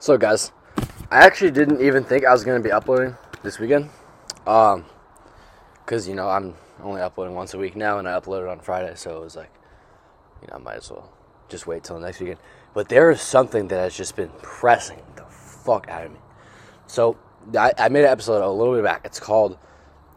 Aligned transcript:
So, 0.00 0.16
guys, 0.16 0.52
I 1.10 1.26
actually 1.26 1.50
didn't 1.50 1.80
even 1.80 2.04
think 2.04 2.24
I 2.24 2.30
was 2.32 2.44
going 2.44 2.62
to 2.62 2.66
be 2.66 2.70
uploading 2.70 3.16
this 3.42 3.58
weekend. 3.58 3.90
Um, 4.46 4.84
because, 5.84 6.06
you 6.06 6.14
know, 6.14 6.28
I'm 6.28 6.54
only 6.80 7.00
uploading 7.00 7.34
once 7.34 7.52
a 7.54 7.58
week 7.58 7.74
now, 7.74 7.98
and 7.98 8.08
I 8.08 8.12
uploaded 8.12 8.48
on 8.48 8.60
Friday, 8.60 8.92
so 8.94 9.16
it 9.16 9.24
was 9.24 9.34
like, 9.34 9.50
you 10.40 10.46
know, 10.46 10.54
I 10.54 10.58
might 10.58 10.76
as 10.76 10.90
well 10.92 11.10
just 11.48 11.66
wait 11.66 11.82
till 11.82 11.98
next 11.98 12.20
weekend. 12.20 12.38
But 12.74 12.88
there 12.88 13.10
is 13.10 13.20
something 13.20 13.66
that 13.68 13.80
has 13.80 13.96
just 13.96 14.14
been 14.14 14.30
pressing 14.40 15.02
the 15.16 15.24
fuck 15.24 15.88
out 15.88 16.06
of 16.06 16.12
me. 16.12 16.20
So, 16.86 17.16
I, 17.58 17.72
I 17.76 17.88
made 17.88 18.04
an 18.04 18.10
episode 18.10 18.40
a 18.40 18.48
little 18.48 18.74
bit 18.74 18.84
back. 18.84 19.00
It's 19.04 19.18
called, 19.18 19.58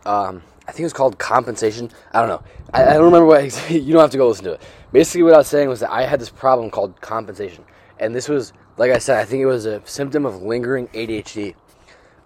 um, 0.05 0.43
I 0.67 0.73
think 0.73 0.85
it's 0.85 0.93
called 0.93 1.17
compensation. 1.17 1.89
I 2.13 2.19
don't 2.19 2.29
know. 2.29 2.43
I, 2.71 2.83
I 2.83 2.93
don't 2.93 3.05
remember 3.05 3.25
what, 3.25 3.43
you 3.71 3.93
don't 3.93 4.01
have 4.01 4.11
to 4.11 4.17
go 4.17 4.27
listen 4.27 4.45
to 4.45 4.51
it. 4.51 4.61
Basically, 4.91 5.23
what 5.23 5.33
I 5.33 5.37
was 5.37 5.47
saying 5.47 5.69
was 5.69 5.79
that 5.79 5.91
I 5.91 6.05
had 6.05 6.21
this 6.21 6.29
problem 6.29 6.69
called 6.69 7.01
compensation. 7.01 7.65
And 7.97 8.13
this 8.13 8.29
was, 8.29 8.53
like 8.81 8.89
I 8.89 8.97
said, 8.97 9.19
I 9.19 9.25
think 9.25 9.43
it 9.43 9.45
was 9.45 9.67
a 9.67 9.79
symptom 9.85 10.25
of 10.25 10.41
lingering 10.41 10.87
ADHD. 10.87 11.53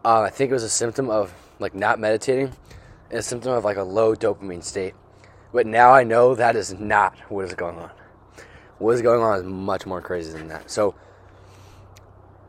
Uh, 0.05 0.21
I 0.21 0.29
think 0.29 0.51
it 0.51 0.53
was 0.53 0.63
a 0.63 0.69
symptom 0.69 1.09
of 1.09 1.33
like 1.59 1.75
not 1.75 1.99
meditating, 1.99 2.49
and 3.09 3.19
a 3.19 3.21
symptom 3.21 3.51
of 3.51 3.65
like 3.65 3.75
a 3.75 3.83
low 3.83 4.15
dopamine 4.15 4.63
state. 4.63 4.93
But 5.51 5.67
now 5.67 5.91
I 5.91 6.05
know 6.05 6.33
that 6.33 6.55
is 6.55 6.73
not 6.73 7.13
what 7.27 7.43
is 7.43 7.53
going 7.55 7.77
on. 7.77 7.91
What 8.77 8.93
is 8.93 9.01
going 9.01 9.21
on 9.21 9.37
is 9.37 9.43
much 9.43 9.85
more 9.85 9.99
crazy 9.99 10.31
than 10.31 10.47
that. 10.47 10.71
So, 10.71 10.95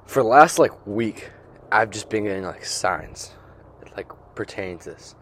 for 0.05 0.23
the 0.23 0.29
last 0.29 0.61
like 0.61 0.87
week, 0.87 1.33
I've 1.73 1.91
just 1.91 2.09
been 2.09 2.23
getting 2.23 2.45
like 2.45 2.65
signs, 2.65 3.33
like 3.97 4.13
pertaining 4.37 4.79
to 4.79 4.91
this, 4.91 5.17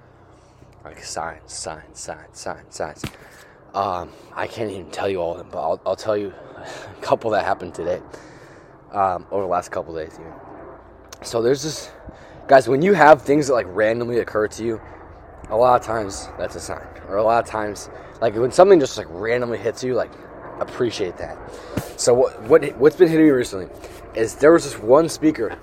like 0.84 1.02
signs, 1.02 1.54
signs, 1.54 1.98
signs, 1.98 2.38
signs, 2.38 2.74
signs. 2.76 3.02
Um, 3.72 4.10
I 4.34 4.46
can't 4.46 4.70
even 4.70 4.90
tell 4.90 5.08
you 5.08 5.22
all 5.22 5.32
of 5.32 5.38
them, 5.38 5.48
but 5.50 5.62
I'll, 5.62 5.80
I'll 5.86 5.96
tell 5.96 6.18
you 6.18 6.34
a 6.58 7.00
couple 7.00 7.30
that 7.30 7.46
happened 7.46 7.74
today, 7.74 8.02
um, 8.94 9.26
over 9.30 9.42
the 9.42 9.48
last 9.48 9.70
couple 9.70 9.94
days. 9.94 10.14
Even. 10.14 10.32
So 11.22 11.42
there's 11.42 11.62
this, 11.62 11.90
guys. 12.46 12.68
When 12.68 12.80
you 12.80 12.94
have 12.94 13.22
things 13.22 13.48
that 13.48 13.54
like 13.54 13.66
randomly 13.68 14.20
occur 14.20 14.48
to 14.48 14.64
you, 14.64 14.80
a 15.50 15.56
lot 15.56 15.78
of 15.80 15.86
times 15.86 16.28
that's 16.38 16.54
a 16.56 16.60
sign, 16.60 16.86
or 17.08 17.16
a 17.16 17.22
lot 17.22 17.42
of 17.42 17.50
times, 17.50 17.90
like 18.20 18.34
when 18.34 18.52
something 18.52 18.80
just 18.80 18.96
like 18.96 19.08
randomly 19.10 19.58
hits 19.58 19.82
you, 19.84 19.94
like 19.94 20.12
appreciate 20.60 21.16
that. 21.18 21.36
So 21.96 22.14
what 22.14 22.40
what 22.42 22.76
what's 22.76 22.96
been 22.96 23.08
hitting 23.08 23.26
me 23.26 23.32
recently 23.32 23.68
is 24.14 24.36
there 24.36 24.52
was 24.52 24.64
this 24.64 24.78
one 24.78 25.08
speaker 25.08 25.58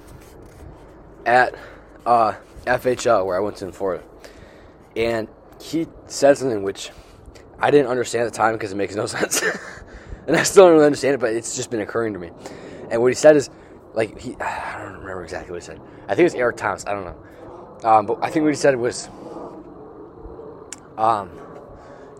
at 1.25 1.55
uh, 2.05 2.33
FHL 2.65 3.25
where 3.25 3.37
I 3.37 3.39
went 3.39 3.57
to 3.57 3.65
in 3.65 3.71
Florida, 3.71 4.03
and 4.95 5.27
he 5.61 5.87
said 6.07 6.37
something 6.37 6.63
which 6.63 6.91
I 7.59 7.71
didn't 7.71 7.87
understand 7.87 8.25
at 8.25 8.33
the 8.33 8.37
time 8.37 8.53
because 8.53 8.71
it 8.71 8.75
makes 8.75 8.95
no 8.95 9.05
sense, 9.07 9.41
and 10.27 10.35
I 10.35 10.43
still 10.43 10.65
don't 10.65 10.73
really 10.73 10.85
understand 10.85 11.15
it, 11.15 11.19
but 11.19 11.33
it's 11.33 11.55
just 11.55 11.69
been 11.69 11.81
occurring 11.81 12.13
to 12.13 12.19
me. 12.19 12.31
And 12.91 13.01
what 13.01 13.07
he 13.07 13.15
said 13.15 13.35
is, 13.35 13.49
like 13.93 14.19
he, 14.19 14.35
I 14.39 14.83
don't 14.83 14.99
remember 14.99 15.23
exactly 15.23 15.51
what 15.51 15.61
he 15.61 15.65
said. 15.65 15.81
I 16.03 16.09
think 16.09 16.19
it 16.19 16.23
was 16.23 16.35
Eric 16.35 16.57
Thomas. 16.57 16.85
I 16.85 16.93
don't 16.93 17.05
know, 17.05 17.89
um, 17.89 18.05
but 18.05 18.19
I 18.21 18.29
think 18.29 18.43
what 18.43 18.49
he 18.49 18.55
said 18.55 18.75
was, 18.75 19.09
um, 20.97 21.31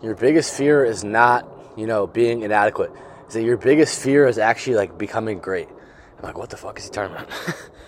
your 0.02 0.16
biggest 0.16 0.54
fear 0.54 0.84
is 0.84 1.04
not, 1.04 1.46
you 1.76 1.86
know, 1.86 2.06
being 2.06 2.42
inadequate. 2.42 2.90
Is 3.28 3.34
that 3.34 3.44
your 3.44 3.56
biggest 3.56 4.02
fear 4.02 4.26
is 4.26 4.38
actually 4.38 4.76
like 4.76 4.98
becoming 4.98 5.38
great. 5.38 5.68
I'm 5.68 6.24
like, 6.24 6.36
what 6.36 6.50
the 6.50 6.56
fuck 6.56 6.78
is 6.78 6.84
he 6.86 6.90
talking 6.90 7.14
about? 7.14 7.30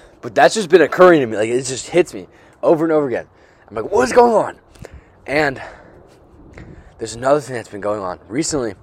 but 0.21 0.35
that's 0.35 0.55
just 0.55 0.71
been 0.71 0.83
occurring 0.83 1.21
to 1.21 1.27
me. 1.27 1.37
Like 1.37 1.49
it 1.49 1.63
just 1.65 1.89
hits 1.89 2.15
me 2.15 2.29
over 2.63 2.85
and 2.85 2.93
over 2.93 3.09
again. 3.09 3.27
I'm 3.69 3.75
like, 3.75 3.91
what 3.91 4.03
is 4.05 4.13
going 4.13 4.33
on? 4.33 4.61
And 5.27 5.61
there's 6.99 7.15
another 7.15 7.41
thing 7.41 7.57
that's 7.57 7.69
been 7.69 7.81
going 7.81 8.01
on 8.01 8.21
recently. 8.29 8.75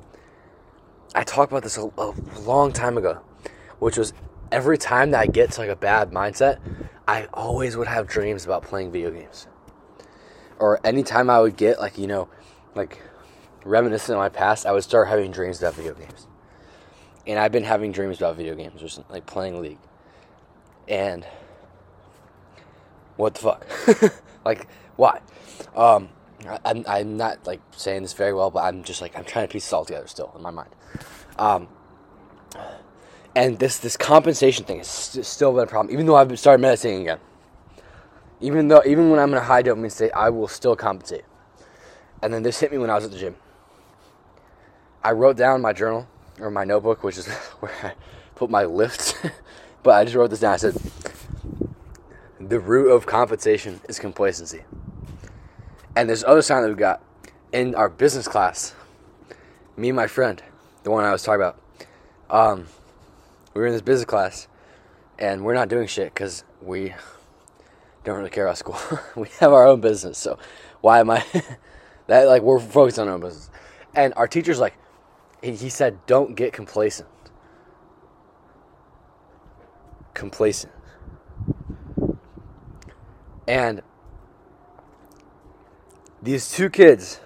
I 1.13 1.23
talked 1.23 1.51
about 1.51 1.63
this 1.63 1.77
a, 1.77 1.89
a 1.97 2.13
long 2.41 2.71
time 2.71 2.97
ago, 2.97 3.21
which 3.81 3.97
was 3.97 4.13
every 4.51 4.77
time 4.77 5.09
that 5.09 5.21
I 5.21 5.25
get 5.25 5.53
to 5.53 5.61
like 5.61 5.69
a 5.71 5.75
bad 5.75 6.11
mindset, 6.11 6.59
I 7.07 7.27
always 7.33 7.75
would 7.75 7.87
have 7.87 8.05
dreams 8.07 8.45
about 8.45 8.61
playing 8.61 8.91
video 8.91 9.09
games. 9.09 9.47
Or 10.59 10.79
anytime 10.85 11.31
I 11.31 11.39
would 11.39 11.57
get 11.57 11.79
like, 11.79 11.97
you 11.97 12.05
know, 12.05 12.29
like 12.75 13.01
reminiscent 13.65 14.15
of 14.15 14.19
my 14.19 14.29
past, 14.29 14.67
I 14.67 14.71
would 14.71 14.83
start 14.83 15.07
having 15.07 15.31
dreams 15.31 15.59
about 15.59 15.73
video 15.73 15.95
games. 15.95 16.27
And 17.25 17.39
I've 17.39 17.51
been 17.51 17.63
having 17.63 17.91
dreams 17.91 18.17
about 18.17 18.35
video 18.35 18.53
games 18.53 18.83
recently, 18.83 19.15
like 19.15 19.25
playing 19.25 19.59
League. 19.59 19.79
And 20.87 21.25
what 23.15 23.33
the 23.33 23.41
fuck? 23.41 24.13
like, 24.45 24.67
why? 24.95 25.21
Um, 25.75 26.09
I, 26.47 26.59
I'm, 26.65 26.83
I'm 26.87 27.17
not 27.17 27.47
like 27.47 27.61
saying 27.71 28.03
this 28.03 28.13
very 28.13 28.33
well, 28.33 28.51
but 28.51 28.59
I'm 28.59 28.83
just 28.83 29.01
like 29.01 29.17
I'm 29.17 29.25
trying 29.25 29.47
to 29.47 29.51
piece 29.51 29.65
this 29.65 29.73
all 29.73 29.85
together 29.85 30.05
still 30.05 30.31
in 30.35 30.43
my 30.43 30.51
mind. 30.51 30.69
Um, 31.39 31.67
and 33.35 33.59
this 33.59 33.77
this 33.79 33.95
compensation 33.95 34.65
thing 34.65 34.77
has 34.77 34.87
st- 34.87 35.25
still 35.25 35.53
been 35.53 35.63
a 35.63 35.67
problem, 35.67 35.93
even 35.93 36.05
though 36.05 36.15
I've 36.15 36.37
started 36.37 36.61
meditating 36.61 37.01
again. 37.01 37.19
Even 38.39 38.67
though 38.67 38.81
even 38.85 39.09
when 39.09 39.19
I'm 39.19 39.31
in 39.31 39.37
a 39.37 39.43
high 39.43 39.63
dopamine 39.63 39.91
state, 39.91 40.11
I 40.15 40.29
will 40.29 40.47
still 40.47 40.75
compensate. 40.75 41.23
And 42.21 42.33
then 42.33 42.43
this 42.43 42.59
hit 42.59 42.71
me 42.71 42.77
when 42.77 42.89
I 42.89 42.95
was 42.95 43.05
at 43.05 43.11
the 43.11 43.17
gym. 43.17 43.35
I 45.03 45.11
wrote 45.11 45.37
down 45.37 45.61
my 45.61 45.73
journal 45.73 46.07
or 46.39 46.51
my 46.51 46.63
notebook, 46.63 47.03
which 47.03 47.17
is 47.17 47.27
where 47.59 47.71
I 47.83 47.93
put 48.35 48.49
my 48.49 48.65
lifts. 48.65 49.13
but 49.83 49.91
I 49.91 50.03
just 50.03 50.15
wrote 50.15 50.29
this 50.29 50.39
down. 50.41 50.53
I 50.53 50.57
said, 50.57 50.75
"The 52.39 52.59
root 52.59 52.91
of 52.91 53.05
compensation 53.05 53.79
is 53.87 53.99
complacency." 53.99 54.63
And 55.95 56.07
there's 56.07 56.23
other 56.23 56.41
sign 56.41 56.63
that 56.63 56.69
we 56.69 56.75
got 56.75 57.01
in 57.51 57.75
our 57.75 57.89
business 57.89 58.27
class. 58.27 58.73
Me 59.77 59.89
and 59.89 59.95
my 59.95 60.07
friend, 60.07 60.41
the 60.83 60.91
one 60.91 61.03
I 61.03 61.11
was 61.11 61.23
talking 61.23 61.41
about, 61.41 61.59
um, 62.29 62.67
we 63.53 63.61
were 63.61 63.67
in 63.67 63.73
this 63.73 63.81
business 63.81 64.05
class, 64.05 64.47
and 65.19 65.43
we're 65.43 65.53
not 65.53 65.69
doing 65.69 65.87
shit 65.87 66.13
because 66.13 66.43
we 66.61 66.93
don't 68.03 68.17
really 68.17 68.29
care 68.29 68.45
about 68.45 68.57
school. 68.57 68.79
we 69.15 69.27
have 69.39 69.51
our 69.53 69.65
own 69.65 69.81
business, 69.81 70.17
so 70.17 70.37
why 70.81 70.99
am 70.99 71.09
I? 71.09 71.25
that 72.07 72.27
like 72.27 72.41
we're 72.41 72.59
focused 72.59 72.99
on 72.99 73.07
our 73.07 73.15
own 73.15 73.21
business. 73.21 73.49
And 73.93 74.13
our 74.15 74.27
teacher's 74.27 74.59
like, 74.59 74.75
he, 75.41 75.53
he 75.53 75.69
said, 75.69 76.05
don't 76.05 76.35
get 76.35 76.53
complacent. 76.53 77.09
Complacent. 80.13 80.71
And 83.47 83.81
these 86.21 86.51
two 86.51 86.69
kids 86.69 87.19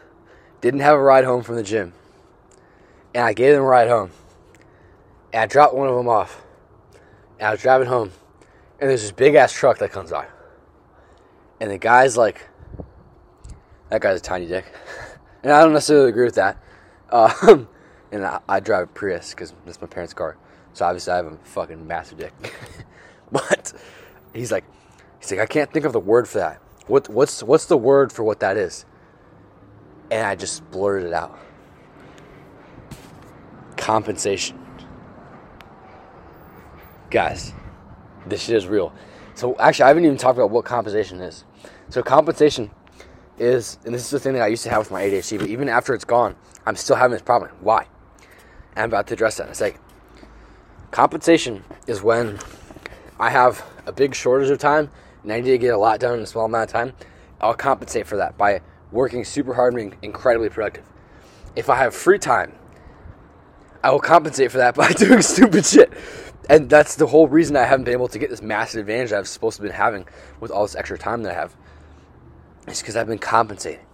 didn't 0.61 0.79
have 0.79 0.95
a 0.95 1.01
ride 1.01 1.25
home 1.25 1.43
from 1.43 1.55
the 1.55 1.63
gym. 1.63 1.93
And 3.13 3.23
I 3.23 3.33
gave 3.33 3.53
them 3.53 3.63
a 3.63 3.65
ride 3.65 3.89
home. 3.89 4.11
And 5.35 5.41
I 5.41 5.47
dropped 5.47 5.73
one 5.73 5.89
of 5.89 5.95
them 5.95 6.07
off. 6.07 6.45
And 7.39 7.49
I 7.49 7.51
was 7.51 7.61
driving 7.61 7.89
home. 7.89 8.09
And 8.79 8.89
there's 8.89 9.01
this 9.01 9.11
big 9.11 9.35
ass 9.35 9.51
truck 9.51 9.79
that 9.79 9.91
comes 9.91 10.09
by. 10.09 10.27
And 11.59 11.69
the 11.69 11.77
guy's 11.77 12.15
like, 12.15 12.47
that 13.89 13.99
guy's 13.99 14.19
a 14.19 14.23
tiny 14.23 14.47
dick. 14.47 14.65
And 15.43 15.53
I 15.53 15.61
don't 15.61 15.73
necessarily 15.73 16.09
agree 16.09 16.25
with 16.25 16.35
that. 16.35 16.57
Um, 17.11 17.67
and 18.11 18.25
I, 18.25 18.39
I 18.49 18.59
drive 18.59 18.85
a 18.85 18.87
Prius 18.87 19.29
because 19.29 19.53
that's 19.63 19.79
my 19.79 19.85
parents' 19.85 20.11
car. 20.11 20.37
So 20.73 20.85
obviously 20.85 21.13
I 21.13 21.17
have 21.17 21.27
a 21.27 21.37
fucking 21.43 21.85
massive 21.85 22.17
dick. 22.17 22.33
but 23.31 23.71
he's 24.33 24.51
like, 24.51 24.63
he's 25.19 25.29
like, 25.29 25.41
I 25.41 25.45
can't 25.45 25.71
think 25.71 25.85
of 25.85 25.93
the 25.93 25.99
word 25.99 26.27
for 26.27 26.39
that. 26.39 26.59
What, 26.87 27.09
what's, 27.09 27.43
what's 27.43 27.67
the 27.67 27.77
word 27.77 28.11
for 28.11 28.23
what 28.23 28.39
that 28.39 28.57
is? 28.57 28.85
And 30.09 30.25
I 30.25 30.33
just 30.33 30.67
blurted 30.71 31.09
it 31.09 31.13
out. 31.13 31.37
Compensation. 33.77 34.64
Guys, 37.15 37.53
this 38.25 38.43
shit 38.43 38.57
is 38.57 38.67
real. 38.67 38.91
So 39.35 39.55
actually, 39.57 39.85
I 39.85 39.87
haven't 39.87 40.03
even 40.03 40.17
talked 40.17 40.37
about 40.37 40.49
what 40.49 40.65
compensation 40.65 41.21
is. 41.21 41.45
So 41.87 42.03
compensation 42.03 42.71
is, 43.37 43.79
and 43.85 43.95
this 43.95 44.03
is 44.03 44.09
the 44.09 44.19
thing 44.19 44.33
that 44.33 44.41
I 44.41 44.47
used 44.47 44.63
to 44.63 44.69
have 44.69 44.79
with 44.79 44.91
my 44.91 45.01
ADHD, 45.01 45.39
but 45.39 45.47
even 45.47 45.69
after 45.69 45.93
it's 45.93 46.03
gone, 46.03 46.35
I'm 46.65 46.75
still 46.75 46.97
having 46.97 47.13
this 47.13 47.21
problem. 47.21 47.51
Why? 47.61 47.87
And 48.75 48.83
I'm 48.83 48.89
about 48.89 49.07
to 49.07 49.13
address 49.13 49.37
that 49.37 49.47
a 49.47 49.55
second. 49.55 49.79
Compensation 50.91 51.63
is 51.87 52.03
when 52.03 52.37
I 53.17 53.29
have 53.29 53.63
a 53.85 53.93
big 53.93 54.13
shortage 54.13 54.49
of 54.49 54.59
time 54.59 54.91
and 55.23 55.31
I 55.31 55.39
need 55.39 55.51
to 55.51 55.57
get 55.57 55.73
a 55.73 55.77
lot 55.77 56.01
done 56.01 56.17
in 56.17 56.23
a 56.23 56.27
small 56.27 56.47
amount 56.47 56.69
of 56.69 56.73
time. 56.73 56.91
I'll 57.39 57.53
compensate 57.53 58.07
for 58.07 58.17
that 58.17 58.37
by 58.37 58.59
working 58.91 59.23
super 59.23 59.53
hard 59.53 59.73
and 59.73 59.91
being 59.91 60.01
incredibly 60.01 60.49
productive. 60.49 60.83
If 61.55 61.69
I 61.69 61.77
have 61.77 61.95
free 61.95 62.19
time, 62.19 62.57
I 63.81 63.91
will 63.91 63.99
compensate 63.99 64.51
for 64.51 64.57
that 64.57 64.75
by 64.75 64.91
doing 64.91 65.21
stupid 65.21 65.65
shit. 65.65 65.93
And 66.49 66.69
that's 66.69 66.95
the 66.95 67.07
whole 67.07 67.27
reason 67.27 67.55
I 67.55 67.63
haven't 67.63 67.85
been 67.85 67.93
able 67.93 68.07
to 68.09 68.19
get 68.19 68.29
this 68.29 68.41
massive 68.41 68.81
advantage 68.81 69.11
I've 69.11 69.27
supposed 69.27 69.57
to 69.57 69.63
be 69.63 69.69
having 69.69 70.07
with 70.39 70.51
all 70.51 70.63
this 70.63 70.75
extra 70.75 70.97
time 70.97 71.23
that 71.23 71.31
I 71.31 71.35
have. 71.35 71.55
It's 72.67 72.81
because 72.81 72.95
I've 72.95 73.07
been 73.07 73.19
compensating. 73.19 73.85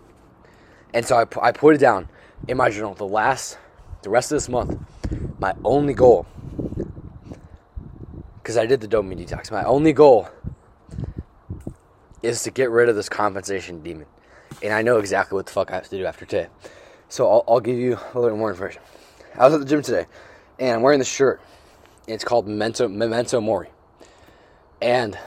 And 0.94 1.06
so 1.06 1.18
I, 1.18 1.48
I 1.48 1.52
put 1.52 1.76
it 1.76 1.80
down 1.80 2.10
in 2.48 2.58
my 2.58 2.70
journal. 2.70 2.94
The 2.94 3.08
last, 3.08 3.58
the 4.02 4.10
rest 4.10 4.32
of 4.32 4.36
this 4.36 4.50
month, 4.50 4.78
my 5.40 5.54
only 5.64 5.94
goal, 5.94 6.26
because 8.42 8.58
I 8.58 8.66
did 8.66 8.82
the 8.82 8.88
dopamine 8.88 9.26
detox, 9.26 9.52
my 9.52 9.64
only 9.64 9.94
goal 9.94 10.28
is 12.22 12.44
to 12.44 12.52
get 12.52 12.70
rid 12.70 12.90
of 12.90 12.96
this 12.96 13.10
compensation 13.10 13.82
demon. 13.82 14.06
And 14.62 14.74
I 14.74 14.82
know 14.82 14.98
exactly 14.98 15.36
what 15.38 15.46
the 15.46 15.52
fuck 15.52 15.72
I 15.72 15.76
have 15.76 15.90
to 15.90 15.98
do 15.98 16.06
after 16.06 16.26
today. 16.26 16.48
So 17.10 17.30
I'll, 17.30 17.44
I'll 17.48 17.60
give 17.60 17.78
you 17.78 17.98
a 18.14 18.20
little 18.20 18.38
more 18.38 18.52
information. 18.52 18.82
I 19.36 19.46
was 19.46 19.54
at 19.54 19.62
the 19.62 19.66
gym 19.66 19.82
today, 19.82 20.06
and 20.60 20.72
I'm 20.76 20.82
wearing 20.82 21.00
this 21.00 21.08
shirt. 21.08 21.42
It's 22.12 22.24
called 22.24 22.48
Memento, 22.48 22.88
Memento 22.88 23.42
Mori. 23.42 23.70
And 24.82 25.18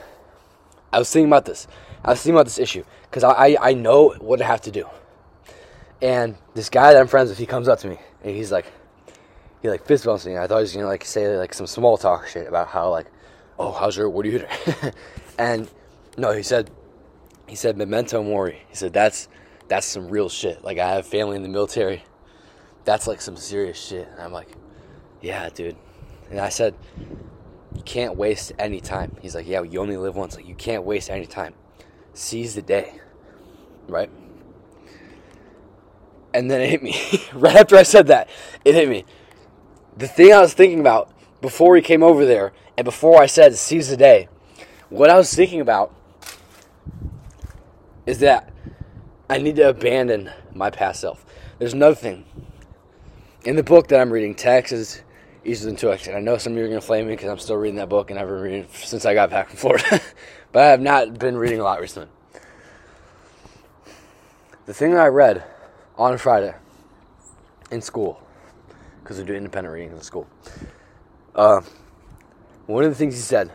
I 0.93 0.99
was 0.99 1.11
thinking 1.11 1.29
about 1.29 1.45
this. 1.45 1.67
I 2.05 2.11
was 2.11 2.21
thinking 2.21 2.37
about 2.37 2.47
this 2.47 2.59
issue 2.59 2.85
because 3.03 3.25
I, 3.25 3.31
I, 3.31 3.57
I 3.71 3.75
know 3.75 4.11
what 4.21 4.41
I 4.43 4.47
have 4.47 4.61
to 4.63 4.71
do. 4.71 4.87
And 6.03 6.37
this 6.55 6.69
guy 6.69 6.93
that 6.93 7.01
I'm 7.01 7.07
friends 7.07 7.31
with, 7.31 7.39
he 7.39 7.47
comes 7.47 7.69
up 7.69 7.79
to 7.81 7.89
me 7.89 7.99
and 8.23 8.35
he's 8.37 8.53
like, 8.53 8.67
he 9.63 9.71
like 9.71 9.87
fist 9.87 10.05
bumps 10.05 10.27
me. 10.27 10.37
I 10.37 10.47
thought 10.47 10.59
he 10.59 10.63
was 10.63 10.75
gonna 10.75 10.87
like 10.87 11.05
say 11.05 11.39
like 11.39 11.55
some 11.55 11.67
small 11.67 11.97
talk 11.97 12.29
shit 12.29 12.47
about 12.47 12.69
how 12.69 12.91
like, 12.91 13.07
oh, 13.59 13.73
how's 13.73 13.97
your 13.97 14.11
what 14.11 14.25
do 14.25 14.31
you 14.31 14.41
do? 14.41 14.91
and 15.39 15.71
no, 16.19 16.33
he 16.33 16.43
said, 16.43 16.71
he 17.49 17.57
said 17.57 17.77
memento 17.79 18.23
mori. 18.23 18.61
He 18.69 18.77
said 18.77 18.93
that's 18.93 19.29
that's 19.69 19.87
some 19.87 20.09
real 20.09 20.29
shit. 20.29 20.63
Like 20.63 20.79
I 20.79 20.91
have 20.91 21.07
family 21.07 21.37
in 21.37 21.43
the 21.43 21.49
military. 21.49 22.05
That's 22.85 23.07
like 23.07 23.21
some 23.21 23.37
serious 23.37 23.83
shit. 23.83 24.07
And 24.13 24.21
I'm 24.21 24.33
like, 24.33 24.49
yeah, 25.23 25.49
dude. 25.49 25.77
And 26.35 26.41
I 26.41 26.49
said, 26.49 26.75
you 27.77 27.83
can't 27.85 28.17
waste 28.17 28.51
any 28.59 28.81
time. 28.81 29.17
He's 29.23 29.37
like, 29.37 29.47
yeah, 29.47 29.63
you 29.63 29.81
only 29.81 29.97
live 29.97 30.17
once. 30.17 30.35
Like 30.35 30.49
you 30.49 30.57
can't 30.57 30.83
waste 30.83 31.09
any 31.09 31.27
time. 31.27 31.55
Seize 32.13 32.57
the 32.57 32.63
day, 32.63 32.99
right? 33.87 34.11
And 36.35 36.51
then 36.51 36.61
it 36.61 36.71
hit 36.71 36.83
me 36.83 36.97
right 37.35 37.55
after 37.55 37.77
I 37.77 37.85
said 37.85 38.09
that. 38.09 38.29
It 38.65 38.75
hit 38.75 38.89
me. 38.89 39.05
The 39.97 40.09
thing 40.09 40.33
I 40.33 40.41
was 40.41 40.55
thinking 40.55 40.81
about 40.81 41.09
before 41.41 41.77
he 41.77 41.83
came 41.83 42.03
over 42.03 42.25
there, 42.25 42.53
and 42.77 42.85
before 42.85 43.23
I 43.23 43.27
said 43.27 43.55
seize 43.55 43.89
the 43.89 43.97
day, 43.97 44.29
what 44.89 45.11
I 45.11 45.15
was 45.15 45.33
thinking 45.33 45.61
about 45.61 45.95
is 48.07 48.19
that 48.19 48.53
I 49.31 49.39
need 49.39 49.55
to 49.55 49.69
abandon 49.69 50.33
my 50.53 50.71
past 50.71 51.01
self. 51.01 51.25
There's 51.61 51.75
another 51.75 51.95
thing. 51.95 52.25
In 53.45 53.55
the 53.55 53.63
book 53.63 53.87
that 53.89 54.01
I'm 54.01 54.13
reading, 54.13 54.35
Taxes 54.35 55.05
Easier 55.45 55.71
Than 55.71 55.91
And 56.07 56.17
I 56.17 56.21
know 56.21 56.39
some 56.39 56.55
of 56.55 56.59
you 56.59 56.65
are 56.65 56.69
going 56.69 56.81
to 56.81 56.87
flame 56.87 57.07
me 57.07 57.13
because 57.13 57.29
I'm 57.29 57.39
still 57.39 57.57
reading 57.57 57.77
that 57.77 57.89
book 57.89 58.11
and 58.11 58.19
I've 58.19 58.29
been 58.29 58.41
reading 58.41 58.67
since 58.73 59.05
I 59.05 59.13
got 59.13 59.29
back 59.29 59.49
from 59.49 59.59
Florida. 59.59 60.01
but 60.53 60.63
I 60.63 60.67
have 60.69 60.81
not 60.81 61.19
been 61.19 61.37
reading 61.37 61.61
a 61.61 61.65
lot 61.65 61.81
recently. 61.81 62.09
The 64.65 64.73
thing 64.73 64.93
that 64.93 65.01
I 65.01 65.09
read 65.09 65.45
on 65.99 66.17
Friday 66.17 66.55
in 67.71 67.83
school, 67.83 68.23
because 69.03 69.19
we 69.19 69.25
do 69.25 69.35
independent 69.35 69.75
reading 69.75 69.91
in 69.91 70.01
school, 70.01 70.27
uh, 71.35 71.61
one 72.67 72.85
of 72.85 72.91
the 72.91 72.97
things 72.97 73.15
he 73.15 73.21
said 73.21 73.53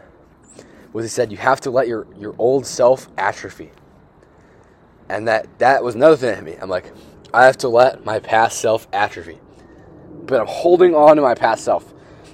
was 0.94 1.06
he 1.06 1.09
said 1.09 1.31
you 1.31 1.38
have 1.38 1.59
to 1.62 1.71
let 1.71 1.88
your, 1.88 2.06
your 2.19 2.35
old 2.38 2.68
self 2.68 3.07
atrophy. 3.18 3.71
And 5.09 5.27
that 5.27 5.57
that 5.57 5.83
was 5.83 5.95
another 5.95 6.15
thing 6.15 6.35
to 6.35 6.42
me. 6.44 6.56
I'm 6.62 6.69
like, 6.69 6.94
I 7.33 7.45
have 7.45 7.57
to 7.59 7.69
let 7.69 8.06
my 8.06 8.19
past 8.19 8.59
self 8.59 8.88
atrophy. 8.94 9.39
But 10.30 10.42
I'm 10.42 10.48
holding 10.48 10.94
on 10.94 11.16
to 11.16 11.22
my 11.22 11.34
past 11.34 11.64
self. 11.64 11.92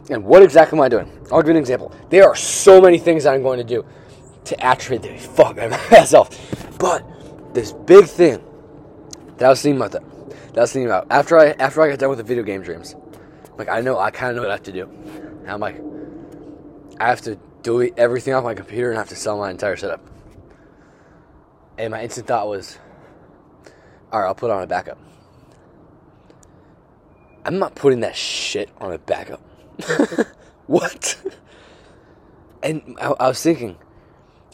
And 0.10 0.24
what 0.24 0.44
exactly 0.44 0.78
am 0.78 0.84
I 0.84 0.90
doing? 0.90 1.10
I'll 1.32 1.42
give 1.42 1.48
you 1.48 1.54
an 1.54 1.58
example. 1.58 1.94
There 2.10 2.26
are 2.26 2.36
so 2.36 2.82
many 2.82 3.00
things 3.00 3.26
I'm 3.26 3.42
going 3.42 3.58
to 3.58 3.64
do 3.64 3.86
to 4.44 4.64
atrophy 4.64 4.98
the 4.98 5.18
fuck 5.18 5.56
my 5.56 5.70
past 5.90 6.12
self. 6.12 6.78
But 6.78 7.04
this 7.54 7.72
big 7.72 8.06
thing 8.06 8.44
that 9.38 9.46
I 9.46 9.50
was 9.50 9.62
thinking 9.62 9.82
about 9.82 9.94
that, 9.94 10.04
that 10.30 10.58
I 10.58 10.62
was 10.62 10.74
thinking 10.74 10.88
about 10.88 11.08
after 11.10 11.40
I 11.40 11.52
after 11.52 11.82
I 11.82 11.90
got 11.90 12.00
done 12.00 12.10
with 12.10 12.20
the 12.20 12.24
video 12.24 12.44
game 12.44 12.62
dreams, 12.62 12.96
like 13.58 13.70
I 13.70 13.82
know 13.82 13.98
I 13.98 14.12
kind 14.12 14.32
of 14.32 14.36
know 14.36 14.42
what 14.44 14.52
I 14.52 14.56
have 14.56 14.64
to 14.64 14.72
do. 14.72 14.84
And 14.84 15.50
I'm 15.50 15.60
like, 15.60 15.82
I 17.00 17.08
have 17.08 17.22
to 17.22 17.38
delete 17.64 17.94
everything 17.98 18.34
off 18.34 18.44
my 18.44 18.54
computer 18.54 18.90
and 18.90 18.98
I 18.98 19.02
have 19.02 19.10
to 19.10 19.16
sell 19.16 19.38
my 19.38 19.50
entire 19.50 19.78
setup. 19.78 20.06
And 21.78 21.92
my 21.92 22.04
instant 22.04 22.28
thought 22.28 22.48
was, 22.48 22.78
all 24.12 24.20
right, 24.20 24.28
I'll 24.28 24.36
put 24.36 24.52
on 24.52 24.62
a 24.62 24.68
backup. 24.68 25.00
I'm 27.46 27.60
not 27.60 27.76
putting 27.76 28.00
that 28.00 28.16
shit 28.16 28.70
on 28.80 28.92
a 28.92 28.98
backup. 28.98 29.40
what? 30.68 31.16
And 32.64 32.98
I, 33.00 33.14
I, 33.20 33.28
was 33.28 33.42
thinking, 33.42 33.78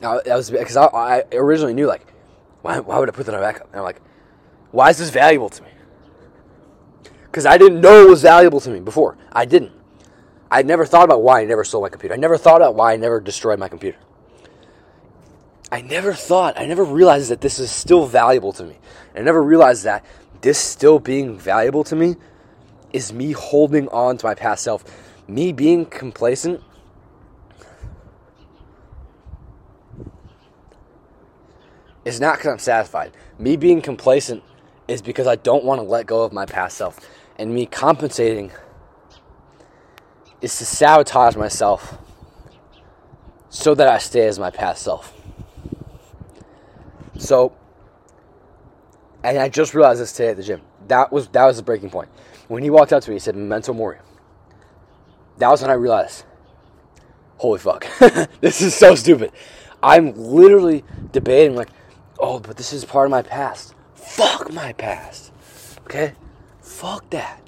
I, 0.03 0.19
I 0.29 0.35
was 0.35 0.51
because 0.51 0.75
I, 0.75 0.85
I, 0.87 1.23
originally 1.31 1.73
knew 1.73 1.87
like, 1.87 2.05
why, 2.61 2.79
why 2.79 2.99
would 2.99 3.07
I 3.07 3.13
put 3.13 3.25
that 3.27 3.33
on 3.33 3.39
a 3.39 3.43
backup? 3.43 3.67
And 3.67 3.77
I'm 3.77 3.83
like, 3.83 4.01
why 4.71 4.89
is 4.89 4.97
this 4.97 5.09
valuable 5.09 5.49
to 5.49 5.63
me? 5.63 5.69
Because 7.23 7.45
I 7.45 7.57
didn't 7.57 7.79
know 7.79 8.05
it 8.05 8.09
was 8.09 8.21
valuable 8.21 8.59
to 8.59 8.69
me 8.69 8.81
before. 8.81 9.17
I 9.31 9.45
didn't. 9.45 9.71
I 10.51 10.63
never 10.63 10.85
thought 10.85 11.05
about 11.05 11.23
why 11.23 11.39
I 11.39 11.45
never 11.45 11.63
sold 11.63 11.83
my 11.83 11.89
computer. 11.89 12.13
I 12.13 12.17
never 12.17 12.37
thought 12.37 12.57
about 12.57 12.75
why 12.75 12.91
I 12.91 12.97
never 12.97 13.21
destroyed 13.21 13.57
my 13.57 13.69
computer. 13.69 13.97
I 15.71 15.81
never 15.81 16.11
thought, 16.11 16.59
I 16.59 16.65
never 16.65 16.83
realized 16.83 17.31
that 17.31 17.39
this 17.39 17.57
is 17.57 17.71
still 17.71 18.05
valuable 18.05 18.51
to 18.53 18.65
me. 18.65 18.77
I 19.15 19.21
never 19.21 19.41
realized 19.41 19.85
that 19.85 20.03
this 20.41 20.57
still 20.57 20.99
being 20.99 21.37
valuable 21.37 21.85
to 21.85 21.95
me 21.95 22.17
is 22.93 23.13
me 23.13 23.31
holding 23.31 23.87
on 23.89 24.17
to 24.17 24.25
my 24.25 24.35
past 24.35 24.63
self. 24.63 24.83
Me 25.27 25.51
being 25.51 25.85
complacent 25.85 26.61
is 32.05 32.19
not 32.19 32.37
because 32.37 32.51
I'm 32.51 32.59
satisfied. 32.59 33.11
Me 33.37 33.55
being 33.55 33.81
complacent 33.81 34.43
is 34.87 35.01
because 35.01 35.27
I 35.27 35.35
don't 35.35 35.63
want 35.63 35.79
to 35.79 35.83
let 35.83 36.05
go 36.05 36.23
of 36.23 36.33
my 36.33 36.45
past 36.45 36.77
self. 36.77 36.99
And 37.37 37.53
me 37.53 37.65
compensating 37.65 38.51
is 40.41 40.57
to 40.57 40.65
sabotage 40.65 41.35
myself 41.35 41.97
so 43.49 43.75
that 43.75 43.87
I 43.87 43.97
stay 43.99 44.27
as 44.27 44.39
my 44.39 44.49
past 44.49 44.83
self. 44.83 45.13
So, 47.17 47.53
and 49.23 49.37
I 49.37 49.49
just 49.49 49.75
realized 49.75 50.01
this 50.01 50.11
today 50.11 50.29
at 50.29 50.37
the 50.37 50.43
gym. 50.43 50.61
That 50.87 51.11
was 51.11 51.27
that 51.29 51.45
was 51.45 51.57
the 51.57 51.63
breaking 51.63 51.91
point. 51.91 52.09
When 52.51 52.63
he 52.63 52.69
walked 52.69 52.91
up 52.91 53.01
to 53.03 53.09
me, 53.09 53.15
he 53.15 53.19
said, 53.19 53.37
"Memento 53.37 53.71
mori." 53.71 53.99
That 55.37 55.49
was 55.49 55.61
when 55.61 55.71
I 55.71 55.75
realized, 55.75 56.25
holy 57.37 57.59
fuck, 57.59 57.87
this 58.41 58.61
is 58.61 58.75
so 58.75 58.93
stupid. 58.93 59.31
I'm 59.81 60.13
literally 60.17 60.83
debating 61.13 61.55
like, 61.55 61.69
oh, 62.19 62.41
but 62.41 62.57
this 62.57 62.73
is 62.73 62.83
part 62.83 63.07
of 63.07 63.11
my 63.11 63.21
past. 63.21 63.73
Fuck 63.95 64.51
my 64.51 64.73
past. 64.73 65.31
Okay, 65.85 66.11
fuck 66.61 67.09
that. 67.11 67.41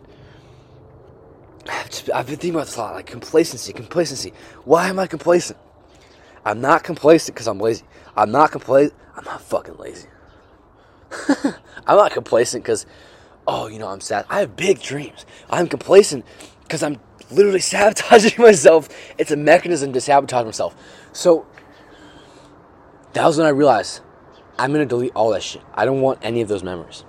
I've 1.67 2.25
been 2.25 2.37
thinking 2.37 2.51
about 2.51 2.67
this 2.67 2.77
a 2.77 2.79
lot, 2.79 2.95
like 2.95 3.05
complacency, 3.05 3.73
complacency. 3.73 4.31
Why 4.63 4.87
am 4.87 4.99
I 4.99 5.07
complacent? 5.07 5.59
I'm 6.45 6.61
not 6.61 6.85
complacent 6.85 7.35
because 7.35 7.47
I'm 7.47 7.59
lazy. 7.59 7.83
I'm 8.15 8.31
not 8.31 8.53
complacent. 8.53 8.93
I'm 9.17 9.25
not 9.25 9.41
fucking 9.41 9.75
lazy. 9.75 10.07
I'm 11.85 11.97
not 11.97 12.11
complacent 12.13 12.63
because, 12.63 12.85
oh, 13.47 13.67
you 13.67 13.79
know, 13.79 13.87
I'm 13.87 14.01
sad. 14.01 14.25
I 14.29 14.39
have 14.39 14.55
big 14.55 14.81
dreams. 14.81 15.25
I'm 15.49 15.67
complacent 15.67 16.25
because 16.63 16.83
I'm 16.83 16.99
literally 17.31 17.59
sabotaging 17.73 18.41
myself. 18.41 18.89
It's 19.17 19.31
a 19.31 19.37
mechanism 19.37 19.93
to 19.93 20.01
sabotage 20.01 20.45
myself. 20.45 20.75
So 21.11 21.45
that 23.13 23.25
was 23.25 23.37
when 23.37 23.45
I 23.45 23.51
realized 23.51 24.01
I'm 24.57 24.71
gonna 24.71 24.85
delete 24.85 25.13
all 25.15 25.31
that 25.31 25.43
shit. 25.43 25.61
I 25.73 25.85
don't 25.85 26.01
want 26.01 26.19
any 26.21 26.41
of 26.41 26.47
those 26.47 26.63
memories. 26.63 27.03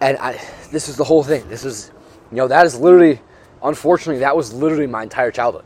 And 0.00 0.18
I, 0.18 0.32
this 0.70 0.88
is 0.88 0.96
the 0.96 1.04
whole 1.04 1.22
thing. 1.22 1.48
This 1.48 1.64
is, 1.64 1.92
you 2.30 2.36
know, 2.36 2.48
that 2.48 2.66
is 2.66 2.78
literally, 2.78 3.20
unfortunately, 3.62 4.20
that 4.20 4.36
was 4.36 4.52
literally 4.52 4.88
my 4.88 5.04
entire 5.04 5.30
childhood. 5.30 5.64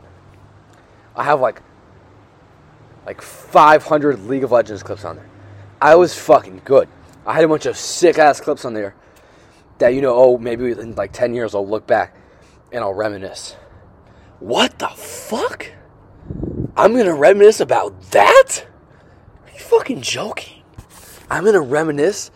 I 1.14 1.24
have 1.24 1.40
like 1.40 1.62
like 3.06 3.22
500 3.22 4.26
League 4.26 4.42
of 4.42 4.50
Legends 4.50 4.82
clips 4.82 5.04
on 5.04 5.16
there. 5.16 5.30
I 5.80 5.94
was 5.94 6.18
fucking 6.18 6.62
good. 6.64 6.88
I 7.24 7.34
had 7.34 7.44
a 7.44 7.48
bunch 7.48 7.66
of 7.66 7.76
sick 7.76 8.18
ass 8.18 8.40
clips 8.40 8.64
on 8.64 8.74
there 8.74 8.94
that, 9.78 9.94
you 9.94 10.00
know, 10.00 10.14
oh, 10.14 10.38
maybe 10.38 10.70
in 10.72 10.94
like 10.94 11.12
10 11.12 11.34
years 11.34 11.54
I'll 11.54 11.66
look 11.66 11.86
back 11.86 12.16
and 12.72 12.82
I'll 12.82 12.94
reminisce. 12.94 13.56
What 14.40 14.78
the 14.78 14.88
fuck? 14.88 15.72
I'm 16.76 16.94
gonna 16.96 17.14
reminisce 17.14 17.60
about 17.60 18.10
that? 18.10 18.66
Are 19.44 19.52
you 19.52 19.58
fucking 19.58 20.02
joking? 20.02 20.62
I'm 21.30 21.44
gonna 21.44 21.60
reminisce 21.60 22.30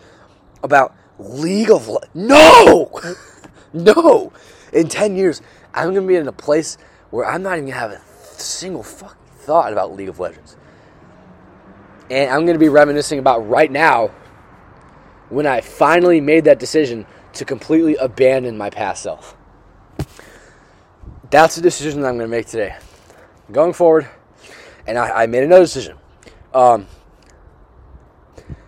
about 0.63 0.95
League 1.19 1.69
of 1.69 1.87
Le- 1.87 2.07
No! 2.13 2.89
no! 3.73 4.33
In 4.73 4.87
10 4.87 5.15
years, 5.15 5.41
I'm 5.73 5.93
gonna 5.93 6.07
be 6.07 6.15
in 6.15 6.27
a 6.27 6.31
place 6.31 6.77
where 7.11 7.25
I'm 7.25 7.43
not 7.43 7.57
even 7.57 7.69
gonna 7.69 7.79
have 7.79 7.91
a 7.91 8.01
single 8.39 8.83
fucking 8.83 9.17
thought 9.39 9.71
about 9.71 9.95
League 9.95 10.09
of 10.09 10.19
Legends. 10.19 10.55
And 12.09 12.29
I'm 12.29 12.45
to 12.45 12.59
be 12.59 12.69
reminiscing 12.69 13.19
about 13.19 13.47
right 13.47 13.71
now 13.71 14.07
when 15.29 15.45
I 15.45 15.61
finally 15.61 16.19
made 16.19 16.43
that 16.43 16.59
decision 16.59 17.05
to 17.33 17.45
completely 17.45 17.95
abandon 17.95 18.57
my 18.57 18.69
past 18.69 19.03
self. 19.03 19.35
That's 21.29 21.55
the 21.55 21.61
decision 21.61 22.01
that 22.01 22.09
I'm 22.09 22.17
going 22.17 22.29
to 22.29 22.35
make 22.35 22.47
today. 22.47 22.75
Going 23.51 23.73
forward, 23.73 24.09
and 24.85 24.97
I, 24.97 25.23
I 25.23 25.25
made 25.27 25.43
another 25.43 25.63
decision. 25.63 25.97
Um, 26.53 26.87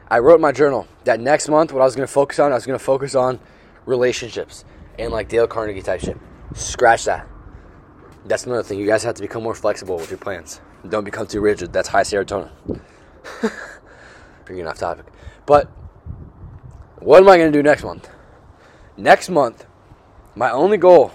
I 0.09 0.19
wrote 0.19 0.35
in 0.35 0.41
my 0.41 0.51
journal 0.51 0.87
that 1.03 1.19
next 1.19 1.49
month, 1.49 1.73
what 1.73 1.81
I 1.81 1.85
was 1.85 1.95
going 1.95 2.07
to 2.07 2.13
focus 2.13 2.39
on, 2.39 2.51
I 2.51 2.55
was 2.55 2.65
going 2.65 2.77
to 2.77 2.83
focus 2.83 3.15
on 3.15 3.39
relationships 3.85 4.63
and 4.99 5.11
like 5.11 5.27
Dale 5.27 5.47
Carnegie 5.47 5.81
type 5.81 6.01
shit. 6.01 6.17
Scratch 6.53 7.05
that. 7.05 7.27
That's 8.25 8.45
another 8.45 8.63
thing. 8.63 8.79
You 8.79 8.85
guys 8.85 9.03
have 9.03 9.15
to 9.15 9.21
become 9.21 9.43
more 9.43 9.55
flexible 9.55 9.97
with 9.97 10.09
your 10.09 10.19
plans. 10.19 10.61
Don't 10.87 11.03
become 11.03 11.27
too 11.27 11.41
rigid. 11.41 11.73
That's 11.73 11.89
high 11.89 12.03
serotonin. 12.03 12.51
Bringing 14.45 14.67
off 14.67 14.77
topic. 14.77 15.05
But 15.45 15.69
what 16.99 17.21
am 17.21 17.29
I 17.29 17.37
going 17.37 17.51
to 17.51 17.57
do 17.57 17.63
next 17.63 17.83
month? 17.83 18.09
Next 18.97 19.29
month, 19.29 19.65
my 20.35 20.51
only 20.51 20.77
goal 20.77 21.11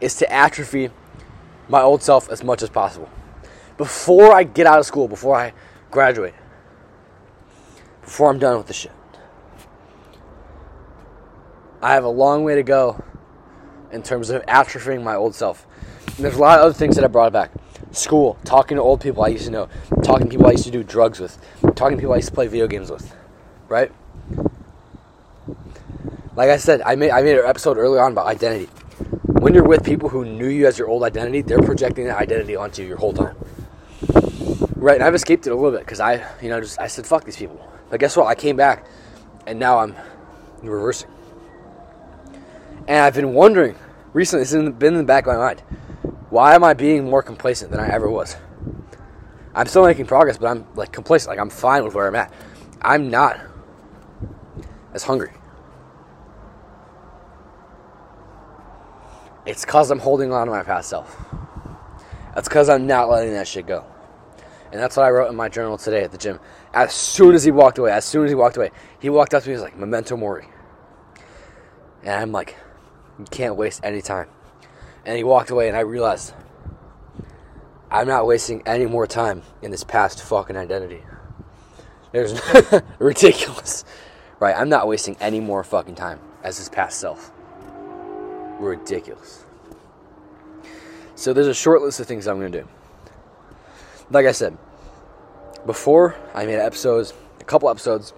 is 0.00 0.14
to 0.16 0.32
atrophy 0.32 0.90
my 1.68 1.80
old 1.82 2.02
self 2.02 2.30
as 2.30 2.42
much 2.42 2.62
as 2.62 2.70
possible. 2.70 3.08
before 3.78 4.34
I 4.34 4.42
get 4.42 4.66
out 4.66 4.80
of 4.80 4.86
school, 4.86 5.08
before 5.08 5.36
I 5.36 5.54
graduate, 5.90 6.34
before 8.02 8.28
I'm 8.28 8.38
done 8.38 8.58
with 8.58 8.66
the 8.66 8.74
shit. 8.74 8.92
I 11.80 11.94
have 11.94 12.04
a 12.04 12.08
long 12.08 12.42
way 12.42 12.56
to 12.56 12.64
go 12.64 13.02
in 13.92 14.02
terms 14.02 14.30
of 14.30 14.44
atrophying 14.46 15.04
my 15.04 15.14
old 15.14 15.34
self. 15.34 15.64
And 16.16 16.24
there's 16.24 16.34
a 16.34 16.40
lot 16.40 16.58
of 16.58 16.64
other 16.64 16.74
things 16.74 16.96
that 16.96 17.04
I 17.04 17.06
brought 17.06 17.32
back. 17.32 17.52
School, 17.92 18.36
talking 18.44 18.76
to 18.76 18.82
old 18.82 19.00
people 19.00 19.22
I 19.22 19.28
used 19.28 19.44
to 19.44 19.50
know, 19.50 19.68
talking 20.02 20.26
to 20.26 20.30
people 20.30 20.48
I 20.48 20.52
used 20.52 20.64
to 20.64 20.70
do 20.72 20.82
drugs 20.82 21.20
with, 21.20 21.38
talking 21.76 21.96
to 21.96 22.00
people 22.00 22.12
I 22.12 22.16
used 22.16 22.28
to 22.28 22.34
play 22.34 22.48
video 22.48 22.66
games 22.66 22.90
with, 22.90 23.14
right? 23.68 23.92
Like 26.38 26.50
I 26.50 26.56
said, 26.56 26.82
I 26.82 26.94
made 26.94 27.10
I 27.10 27.20
made 27.22 27.36
an 27.36 27.44
episode 27.44 27.78
earlier 27.78 28.00
on 28.00 28.12
about 28.12 28.26
identity. 28.26 28.66
When 29.40 29.54
you're 29.54 29.64
with 29.64 29.82
people 29.82 30.08
who 30.08 30.24
knew 30.24 30.46
you 30.46 30.68
as 30.68 30.78
your 30.78 30.86
old 30.86 31.02
identity, 31.02 31.42
they're 31.42 31.58
projecting 31.58 32.04
that 32.04 32.16
identity 32.16 32.54
onto 32.54 32.80
you 32.80 32.86
your 32.86 32.96
whole 32.96 33.12
time. 33.12 33.34
Right, 34.76 34.94
and 34.94 35.02
I've 35.02 35.16
escaped 35.16 35.48
it 35.48 35.50
a 35.50 35.56
little 35.56 35.72
bit 35.72 35.80
because 35.80 35.98
I, 35.98 36.24
you 36.40 36.48
know, 36.48 36.60
just 36.60 36.78
I 36.78 36.86
said 36.86 37.08
fuck 37.08 37.24
these 37.24 37.36
people. 37.36 37.60
But 37.90 37.98
guess 37.98 38.16
what? 38.16 38.28
I 38.28 38.36
came 38.36 38.54
back, 38.54 38.86
and 39.48 39.58
now 39.58 39.80
I'm 39.80 39.96
reversing. 40.62 41.10
And 42.86 42.98
I've 42.98 43.14
been 43.14 43.34
wondering 43.34 43.74
recently, 44.12 44.42
it's 44.42 44.52
been 44.52 44.94
in 44.94 44.98
the 44.98 45.02
back 45.02 45.26
of 45.26 45.34
my 45.34 45.38
mind, 45.38 45.62
why 46.30 46.54
am 46.54 46.62
I 46.62 46.72
being 46.72 47.10
more 47.10 47.20
complacent 47.24 47.72
than 47.72 47.80
I 47.80 47.88
ever 47.88 48.08
was? 48.08 48.36
I'm 49.56 49.66
still 49.66 49.84
making 49.84 50.06
progress, 50.06 50.38
but 50.38 50.46
I'm 50.46 50.68
like 50.76 50.92
complacent. 50.92 51.30
Like 51.30 51.40
I'm 51.40 51.50
fine 51.50 51.82
with 51.82 51.94
where 51.94 52.06
I'm 52.06 52.14
at. 52.14 52.32
I'm 52.80 53.10
not 53.10 53.40
as 54.94 55.02
hungry. 55.02 55.32
It's 59.48 59.64
because 59.64 59.90
I'm 59.90 59.98
holding 59.98 60.30
on 60.30 60.46
to 60.46 60.50
my 60.50 60.62
past 60.62 60.90
self. 60.90 61.24
That's 62.34 62.46
because 62.46 62.68
I'm 62.68 62.86
not 62.86 63.08
letting 63.08 63.32
that 63.32 63.48
shit 63.48 63.66
go. 63.66 63.82
And 64.70 64.78
that's 64.78 64.94
what 64.94 65.06
I 65.06 65.10
wrote 65.10 65.30
in 65.30 65.36
my 65.36 65.48
journal 65.48 65.78
today 65.78 66.04
at 66.04 66.12
the 66.12 66.18
gym. 66.18 66.38
As 66.74 66.92
soon 66.92 67.34
as 67.34 67.44
he 67.44 67.50
walked 67.50 67.78
away, 67.78 67.90
as 67.90 68.04
soon 68.04 68.26
as 68.26 68.30
he 68.30 68.34
walked 68.34 68.58
away, 68.58 68.72
he 69.00 69.08
walked 69.08 69.32
up 69.32 69.42
to 69.42 69.48
me 69.48 69.54
and 69.54 69.62
was 69.62 69.70
like, 69.70 69.78
Memento 69.78 70.18
Mori. 70.18 70.46
And 72.02 72.10
I'm 72.10 72.30
like, 72.30 72.56
you 73.18 73.24
can't 73.30 73.56
waste 73.56 73.80
any 73.82 74.02
time. 74.02 74.28
And 75.06 75.16
he 75.16 75.24
walked 75.24 75.48
away, 75.48 75.68
and 75.68 75.78
I 75.78 75.80
realized 75.80 76.34
I'm 77.90 78.06
not 78.06 78.26
wasting 78.26 78.62
any 78.66 78.84
more 78.84 79.06
time 79.06 79.40
in 79.62 79.70
this 79.70 79.82
past 79.82 80.22
fucking 80.22 80.58
identity. 80.58 81.02
There's 82.12 82.38
ridiculous. 82.98 83.86
Right, 84.40 84.54
I'm 84.54 84.68
not 84.68 84.86
wasting 84.86 85.16
any 85.20 85.40
more 85.40 85.64
fucking 85.64 85.94
time 85.94 86.20
as 86.44 86.58
his 86.58 86.68
past 86.68 87.00
self. 87.00 87.32
Ridiculous. 88.58 89.44
So 91.14 91.32
there's 91.32 91.46
a 91.46 91.54
short 91.54 91.82
list 91.82 92.00
of 92.00 92.06
things 92.06 92.26
I'm 92.26 92.36
gonna 92.36 92.50
do. 92.50 92.68
Like 94.10 94.26
I 94.26 94.32
said, 94.32 94.56
before 95.66 96.16
I 96.34 96.46
made 96.46 96.58
episodes, 96.58 97.12
a 97.40 97.44
couple 97.44 97.68
episodes 97.68 98.12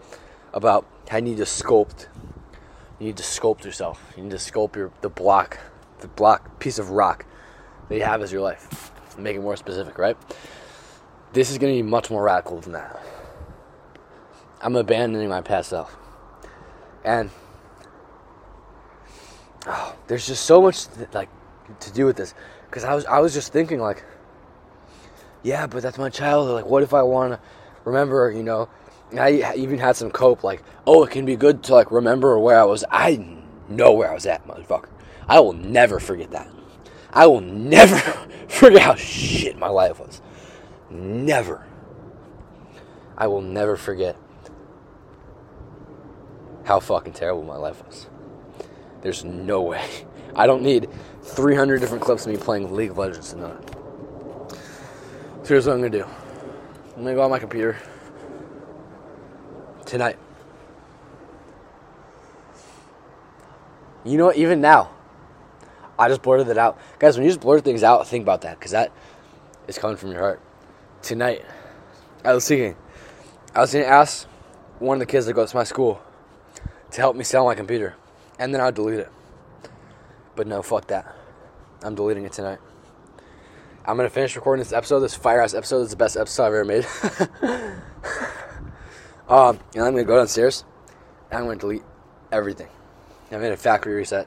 about 0.52 0.86
how 1.08 1.16
you 1.16 1.22
need 1.22 1.36
to 1.38 1.44
sculpt 1.44 2.06
you 3.00 3.06
need 3.06 3.16
to 3.16 3.22
sculpt 3.22 3.64
yourself. 3.64 4.12
You 4.14 4.24
need 4.24 4.30
to 4.32 4.36
sculpt 4.36 4.76
your 4.76 4.92
the 5.00 5.08
block, 5.08 5.58
the 6.00 6.08
block 6.08 6.60
piece 6.60 6.78
of 6.78 6.90
rock 6.90 7.24
that 7.88 7.96
you 7.96 8.02
have 8.02 8.22
as 8.22 8.30
your 8.30 8.42
life. 8.42 8.92
Make 9.18 9.36
it 9.36 9.40
more 9.40 9.56
specific, 9.56 9.96
right? 9.96 10.18
This 11.32 11.50
is 11.50 11.56
going 11.56 11.74
to 11.74 11.82
be 11.82 11.88
much 11.88 12.10
more 12.10 12.24
radical 12.24 12.60
than 12.60 12.72
that. 12.72 13.00
I'm 14.60 14.76
abandoning 14.76 15.30
my 15.30 15.40
past 15.40 15.70
self, 15.70 15.96
and 17.02 17.30
oh, 19.66 19.96
there's 20.06 20.26
just 20.26 20.44
so 20.44 20.60
much 20.62 20.86
like 21.12 21.28
to 21.80 21.92
do 21.92 22.06
with 22.06 22.16
this 22.16 22.34
because 22.66 22.84
I 22.84 22.94
was 22.94 23.04
I 23.06 23.20
was 23.20 23.34
just 23.34 23.52
thinking 23.52 23.80
like, 23.80 24.04
yeah, 25.42 25.66
but 25.66 25.82
that's 25.82 25.98
my 25.98 26.08
childhood. 26.08 26.54
Like, 26.54 26.66
what 26.66 26.82
if 26.82 26.94
I 26.94 27.02
want 27.02 27.32
to 27.32 27.40
remember, 27.84 28.30
you 28.30 28.42
know, 28.42 28.68
I 29.18 29.54
even 29.56 29.78
had 29.78 29.96
some 29.96 30.10
cope 30.10 30.44
like, 30.44 30.62
oh, 30.86 31.04
it 31.04 31.10
can 31.10 31.24
be 31.24 31.36
good 31.36 31.62
to 31.64 31.74
like 31.74 31.90
remember 31.90 32.38
where 32.38 32.58
I 32.58 32.64
was. 32.64 32.84
I 32.90 33.24
know 33.68 33.92
where 33.92 34.10
I 34.10 34.14
was 34.14 34.26
at, 34.26 34.46
motherfucker. 34.46 34.88
I 35.28 35.40
will 35.40 35.52
never 35.52 36.00
forget 36.00 36.30
that. 36.32 36.48
I 37.12 37.26
will 37.26 37.40
never 37.40 37.96
forget 38.48 38.82
how 38.82 38.94
shit 38.94 39.58
my 39.58 39.68
life 39.68 39.98
was. 39.98 40.20
Never. 40.90 41.66
I 43.16 43.26
will 43.26 43.42
never 43.42 43.76
forget 43.76 44.16
how 46.64 46.80
fucking 46.80 47.12
terrible 47.12 47.42
my 47.42 47.56
life 47.56 47.84
was. 47.86 48.06
There's 49.02 49.24
no 49.24 49.62
way. 49.62 49.84
I 50.34 50.46
don't 50.46 50.62
need 50.62 50.88
300 51.22 51.80
different 51.80 52.02
clips 52.02 52.26
of 52.26 52.32
me 52.32 52.38
playing 52.38 52.74
League 52.74 52.90
of 52.90 52.98
Legends 52.98 53.30
to 53.30 53.38
know 53.38 53.46
it. 53.48 54.56
So 55.42 55.48
here's 55.48 55.66
what 55.66 55.74
I'm 55.74 55.80
gonna 55.80 55.90
do. 55.90 56.04
I'm 56.96 57.02
gonna 57.02 57.14
go 57.14 57.22
on 57.22 57.30
my 57.30 57.38
computer 57.38 57.76
tonight. 59.86 60.18
You 64.04 64.16
know 64.16 64.26
what? 64.26 64.36
Even 64.36 64.60
now, 64.60 64.90
I 65.98 66.08
just 66.08 66.22
blurted 66.22 66.48
it 66.48 66.56
out. 66.56 66.78
Guys, 66.98 67.16
when 67.16 67.24
you 67.24 67.30
just 67.30 67.40
blurt 67.40 67.64
things 67.64 67.82
out, 67.82 68.06
think 68.06 68.22
about 68.22 68.42
that 68.42 68.58
because 68.58 68.70
that 68.70 68.92
is 69.66 69.78
coming 69.78 69.96
from 69.96 70.10
your 70.12 70.20
heart. 70.20 70.40
Tonight, 71.02 71.44
I 72.24 72.32
was 72.32 72.46
thinking, 72.46 72.76
I 73.54 73.60
was 73.60 73.72
to 73.72 73.86
ask 73.86 74.26
one 74.78 74.96
of 74.96 75.00
the 75.00 75.06
kids 75.06 75.26
that 75.26 75.34
goes 75.34 75.50
to 75.50 75.56
my 75.56 75.64
school 75.64 76.00
to 76.90 77.00
help 77.00 77.16
me 77.16 77.24
sell 77.24 77.44
my 77.44 77.54
computer, 77.54 77.94
and 78.40 78.52
then 78.52 78.60
I'll 78.60 78.72
delete 78.72 78.98
it. 79.00 79.12
But 80.34 80.48
no, 80.48 80.62
fuck 80.62 80.88
that. 80.88 81.14
I'm 81.84 81.94
deleting 81.94 82.24
it 82.24 82.32
tonight. 82.32 82.58
I'm 83.84 83.96
gonna 83.96 84.10
finish 84.10 84.34
recording 84.34 84.62
this 84.64 84.72
episode. 84.72 85.00
This 85.00 85.14
firehouse 85.14 85.54
episode 85.54 85.82
is 85.82 85.90
the 85.90 85.96
best 85.96 86.16
episode 86.16 86.46
I've 86.46 86.54
ever 86.54 86.64
made. 86.64 86.86
um, 89.28 89.60
and 89.74 89.84
I'm 89.84 89.92
gonna 89.92 90.04
go 90.04 90.16
downstairs 90.16 90.64
and 91.30 91.40
I'm 91.40 91.46
gonna 91.46 91.58
delete 91.58 91.82
everything. 92.32 92.68
I'm 93.30 93.42
made 93.42 93.52
a 93.52 93.56
factory 93.56 93.94
reset. 93.94 94.26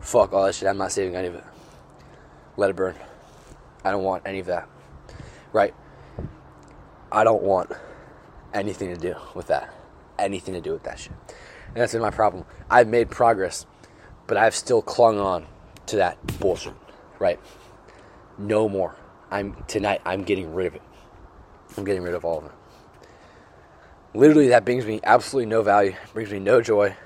Fuck 0.00 0.32
all 0.32 0.46
that 0.46 0.54
shit. 0.54 0.68
I'm 0.68 0.78
not 0.78 0.92
saving 0.92 1.16
any 1.16 1.28
of 1.28 1.34
it. 1.34 1.44
Let 2.56 2.70
it 2.70 2.76
burn. 2.76 2.94
I 3.84 3.90
don't 3.90 4.04
want 4.04 4.22
any 4.26 4.38
of 4.38 4.46
that. 4.46 4.68
Right? 5.52 5.74
I 7.12 7.24
don't 7.24 7.42
want 7.42 7.72
anything 8.54 8.94
to 8.94 9.00
do 9.00 9.14
with 9.34 9.48
that. 9.48 9.74
Anything 10.18 10.54
to 10.54 10.60
do 10.60 10.72
with 10.72 10.84
that 10.84 10.98
shit. 11.00 11.12
And 11.74 11.76
that's 11.76 11.92
been 11.92 12.02
my 12.02 12.10
problem. 12.10 12.44
I've 12.70 12.88
made 12.88 13.10
progress, 13.10 13.66
but 14.26 14.36
I've 14.36 14.54
still 14.54 14.82
clung 14.82 15.18
on 15.18 15.46
to 15.86 15.96
that 15.96 16.18
bullshit. 16.40 16.74
Right? 17.18 17.38
No 18.38 18.68
more. 18.68 18.96
I'm 19.30 19.54
tonight 19.68 20.00
I'm 20.04 20.24
getting 20.24 20.54
rid 20.54 20.66
of 20.66 20.74
it. 20.74 20.82
I'm 21.76 21.84
getting 21.84 22.02
rid 22.02 22.14
of 22.14 22.24
all 22.24 22.38
of 22.38 22.46
it. 22.46 22.52
Literally 24.12 24.48
that 24.48 24.64
brings 24.64 24.84
me 24.86 25.00
absolutely 25.04 25.46
no 25.46 25.62
value, 25.62 25.94
brings 26.12 26.32
me 26.32 26.40
no 26.40 26.60
joy. 26.60 26.96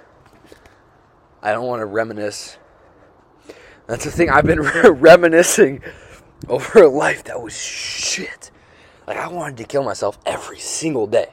I 1.42 1.52
don't 1.52 1.66
want 1.66 1.80
to 1.80 1.86
reminisce. 1.86 2.56
That's 3.86 4.04
the 4.04 4.10
thing 4.10 4.30
I've 4.30 4.46
been 4.46 4.62
reminiscing 4.84 5.82
over 6.48 6.84
a 6.84 6.88
life 6.88 7.24
that 7.24 7.42
was 7.42 7.54
shit. 7.54 8.50
Like 9.06 9.18
I 9.18 9.28
wanted 9.28 9.58
to 9.58 9.64
kill 9.64 9.84
myself 9.84 10.18
every 10.24 10.58
single 10.58 11.06
day. 11.06 11.32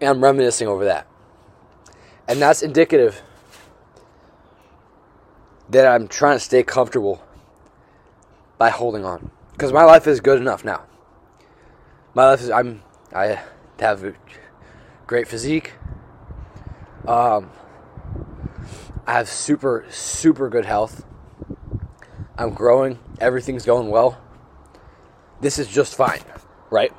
And 0.00 0.10
I'm 0.10 0.24
reminiscing 0.24 0.66
over 0.66 0.86
that. 0.86 1.06
And 2.26 2.40
that's 2.40 2.62
indicative 2.62 3.22
that 5.68 5.86
I'm 5.86 6.08
trying 6.08 6.36
to 6.36 6.44
stay 6.44 6.62
comfortable 6.62 7.22
by 8.58 8.70
holding 8.70 9.04
on. 9.04 9.30
Because 9.52 9.72
my 9.72 9.84
life 9.84 10.06
is 10.06 10.20
good 10.20 10.40
enough 10.40 10.64
now. 10.64 10.84
My 12.14 12.30
life 12.30 12.40
is 12.40 12.50
I'm 12.50 12.82
I 13.14 13.40
have 13.78 14.04
a 14.04 14.14
great 15.06 15.28
physique. 15.28 15.72
Um, 17.06 17.50
I 19.06 19.12
have 19.12 19.28
super 19.28 19.84
super 19.90 20.48
good 20.48 20.64
health. 20.64 21.04
I'm 22.36 22.50
growing. 22.50 22.98
Everything's 23.20 23.64
going 23.64 23.90
well. 23.90 24.20
This 25.40 25.58
is 25.58 25.68
just 25.68 25.94
fine, 25.94 26.20
right? 26.70 26.92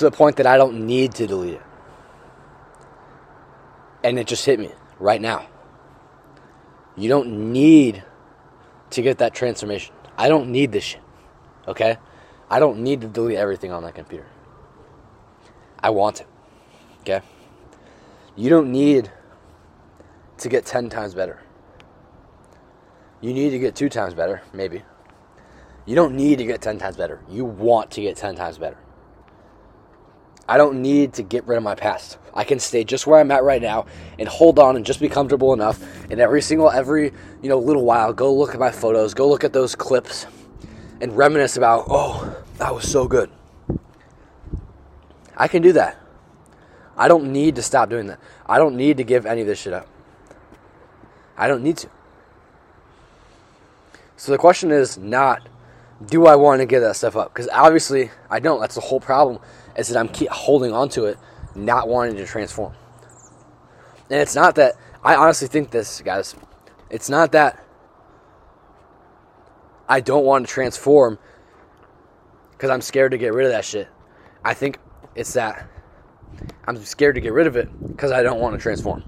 To 0.00 0.06
the 0.06 0.16
point 0.16 0.36
that 0.36 0.46
I 0.46 0.56
don't 0.56 0.86
need 0.86 1.12
to 1.16 1.26
delete 1.26 1.56
it. 1.56 1.62
And 4.02 4.18
it 4.18 4.26
just 4.26 4.46
hit 4.46 4.58
me 4.58 4.70
right 4.98 5.20
now. 5.20 5.46
You 6.96 7.10
don't 7.10 7.52
need 7.52 8.02
to 8.92 9.02
get 9.02 9.18
that 9.18 9.34
transformation. 9.34 9.94
I 10.16 10.30
don't 10.30 10.50
need 10.50 10.72
this 10.72 10.84
shit. 10.84 11.02
Okay? 11.68 11.98
I 12.48 12.60
don't 12.60 12.78
need 12.78 13.02
to 13.02 13.08
delete 13.08 13.36
everything 13.36 13.72
on 13.72 13.82
that 13.82 13.94
computer. 13.94 14.24
I 15.78 15.90
want 15.90 16.22
it. 16.22 16.26
Okay? 17.00 17.20
You 18.36 18.48
don't 18.48 18.72
need 18.72 19.12
to 20.38 20.48
get 20.48 20.64
10 20.64 20.88
times 20.88 21.14
better. 21.14 21.42
You 23.20 23.34
need 23.34 23.50
to 23.50 23.58
get 23.58 23.74
two 23.74 23.90
times 23.90 24.14
better, 24.14 24.40
maybe. 24.54 24.82
You 25.84 25.94
don't 25.94 26.14
need 26.14 26.38
to 26.38 26.46
get 26.46 26.62
10 26.62 26.78
times 26.78 26.96
better. 26.96 27.20
You 27.28 27.44
want 27.44 27.90
to 27.90 28.00
get 28.00 28.16
10 28.16 28.36
times 28.36 28.56
better. 28.56 28.78
I 30.50 30.56
don't 30.56 30.82
need 30.82 31.12
to 31.12 31.22
get 31.22 31.46
rid 31.46 31.58
of 31.58 31.62
my 31.62 31.76
past. 31.76 32.18
I 32.34 32.42
can 32.42 32.58
stay 32.58 32.82
just 32.82 33.06
where 33.06 33.20
I'm 33.20 33.30
at 33.30 33.44
right 33.44 33.62
now 33.62 33.86
and 34.18 34.28
hold 34.28 34.58
on 34.58 34.74
and 34.74 34.84
just 34.84 34.98
be 34.98 35.08
comfortable 35.08 35.52
enough. 35.52 35.80
And 36.10 36.18
every 36.18 36.42
single, 36.42 36.68
every, 36.68 37.12
you 37.40 37.48
know, 37.48 37.56
little 37.56 37.84
while, 37.84 38.12
go 38.12 38.34
look 38.34 38.52
at 38.52 38.58
my 38.58 38.72
photos, 38.72 39.14
go 39.14 39.28
look 39.28 39.44
at 39.44 39.52
those 39.52 39.76
clips 39.76 40.26
and 41.00 41.16
reminisce 41.16 41.56
about, 41.56 41.84
oh, 41.88 42.36
that 42.58 42.74
was 42.74 42.90
so 42.90 43.06
good. 43.06 43.30
I 45.36 45.46
can 45.46 45.62
do 45.62 45.70
that. 45.74 46.00
I 46.96 47.06
don't 47.06 47.32
need 47.32 47.54
to 47.54 47.62
stop 47.62 47.88
doing 47.88 48.08
that. 48.08 48.18
I 48.44 48.58
don't 48.58 48.74
need 48.74 48.96
to 48.96 49.04
give 49.04 49.26
any 49.26 49.42
of 49.42 49.46
this 49.46 49.60
shit 49.60 49.72
up. 49.72 49.86
I 51.36 51.46
don't 51.46 51.62
need 51.62 51.76
to. 51.76 51.88
So 54.16 54.32
the 54.32 54.38
question 54.38 54.72
is 54.72 54.98
not, 54.98 55.48
do 56.04 56.26
I 56.26 56.34
want 56.34 56.60
to 56.60 56.66
give 56.66 56.82
that 56.82 56.96
stuff 56.96 57.14
up? 57.14 57.32
Because 57.32 57.48
obviously 57.52 58.10
I 58.28 58.40
don't. 58.40 58.60
That's 58.60 58.74
the 58.74 58.80
whole 58.80 58.98
problem 58.98 59.38
is 59.76 59.88
that 59.88 59.98
I'm 59.98 60.08
keep 60.08 60.30
holding 60.30 60.72
on 60.72 60.88
to 60.90 61.06
it, 61.06 61.18
not 61.54 61.88
wanting 61.88 62.16
to 62.16 62.26
transform. 62.26 62.74
And 64.10 64.20
it's 64.20 64.34
not 64.34 64.56
that 64.56 64.74
I 65.02 65.14
honestly 65.14 65.48
think 65.48 65.70
this, 65.70 66.00
guys. 66.02 66.34
It's 66.90 67.08
not 67.08 67.32
that 67.32 67.64
I 69.88 70.00
don't 70.00 70.24
want 70.24 70.46
to 70.46 70.52
transform 70.52 71.18
because 72.52 72.70
I'm 72.70 72.80
scared 72.80 73.12
to 73.12 73.18
get 73.18 73.32
rid 73.32 73.46
of 73.46 73.52
that 73.52 73.64
shit. 73.64 73.88
I 74.44 74.54
think 74.54 74.78
it's 75.14 75.32
that 75.34 75.68
I'm 76.64 76.76
scared 76.84 77.14
to 77.14 77.20
get 77.20 77.32
rid 77.32 77.46
of 77.46 77.56
it 77.56 77.68
because 77.88 78.12
I 78.12 78.22
don't 78.22 78.40
want 78.40 78.54
to 78.54 78.60
transform. 78.60 79.04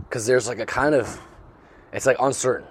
Because 0.00 0.26
there's 0.26 0.48
like 0.48 0.58
a 0.58 0.66
kind 0.66 0.94
of, 0.94 1.20
it's 1.92 2.06
like 2.06 2.16
uncertain. 2.20 2.66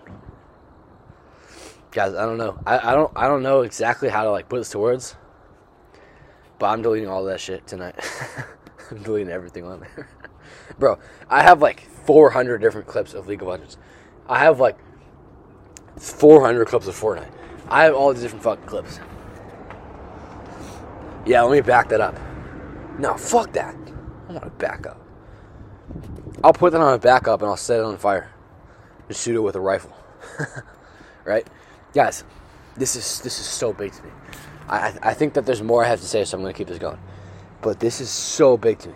Guys, 1.91 2.13
I 2.13 2.25
don't 2.25 2.37
know. 2.37 2.59
I, 2.65 2.91
I 2.91 2.93
don't 2.93 3.11
I 3.15 3.27
don't 3.29 3.41
know 3.41 3.61
exactly 3.61 4.09
how 4.09 4.25
to 4.25 4.31
like 4.31 4.49
put 4.49 4.57
this 4.57 4.69
to 4.71 4.79
words. 4.79 5.15
But 6.59 6.67
I'm 6.67 6.81
deleting 6.81 7.09
all 7.09 7.24
that 7.25 7.39
shit 7.39 7.67
tonight. 7.67 7.95
I'm 8.91 9.03
deleting 9.03 9.31
everything 9.31 9.65
on 9.65 9.81
there. 9.81 10.09
Bro, 10.79 11.00
I 11.29 11.43
have 11.43 11.62
like 11.62 11.81
400 12.05 12.59
different 12.59 12.88
clips 12.88 13.13
of 13.13 13.27
League 13.27 13.41
of 13.41 13.47
Legends. 13.47 13.77
I 14.27 14.39
have 14.39 14.59
like 14.59 14.77
400 15.97 16.65
clips 16.67 16.88
of 16.88 16.95
Fortnite. 17.00 17.31
I 17.67 17.83
have 17.83 17.95
all 17.95 18.13
these 18.13 18.24
different 18.24 18.43
fucking 18.43 18.65
clips. 18.65 19.00
Yeah, 21.25 21.41
let 21.41 21.51
me 21.51 21.62
back 21.62 21.89
that 21.89 22.01
up. 22.01 22.17
No, 23.00 23.17
fuck 23.17 23.51
that. 23.53 23.75
I 24.29 24.33
want 24.33 24.43
to 24.43 24.50
back 24.51 24.85
up. 24.85 25.01
I'll 26.43 26.53
put 26.53 26.71
that 26.74 26.81
on 26.81 26.93
a 26.93 26.97
backup 26.97 27.41
and 27.41 27.50
I'll 27.50 27.57
set 27.57 27.79
it 27.79 27.85
on 27.85 27.97
fire 27.97 28.31
and 29.07 29.17
shoot 29.17 29.35
it 29.35 29.39
with 29.39 29.55
a 29.55 29.59
rifle. 29.59 29.95
right, 31.25 31.47
guys? 31.93 32.24
This 32.75 32.95
is 32.95 33.21
this 33.21 33.39
is 33.39 33.45
so 33.45 33.74
big 33.74 33.93
to 33.93 34.03
me. 34.03 34.09
I, 34.67 34.98
I 35.01 35.13
think 35.13 35.34
that 35.34 35.45
there's 35.45 35.62
more 35.62 35.84
I 35.84 35.88
have 35.89 36.00
to 36.00 36.07
say, 36.07 36.24
so 36.25 36.38
I'm 36.38 36.41
going 36.41 36.53
to 36.53 36.57
keep 36.57 36.67
this 36.67 36.79
going. 36.79 37.00
But 37.62 37.79
this 37.79 38.01
is 38.01 38.10
so 38.10 38.57
big 38.57 38.79
to 38.79 38.89
me. 38.89 38.95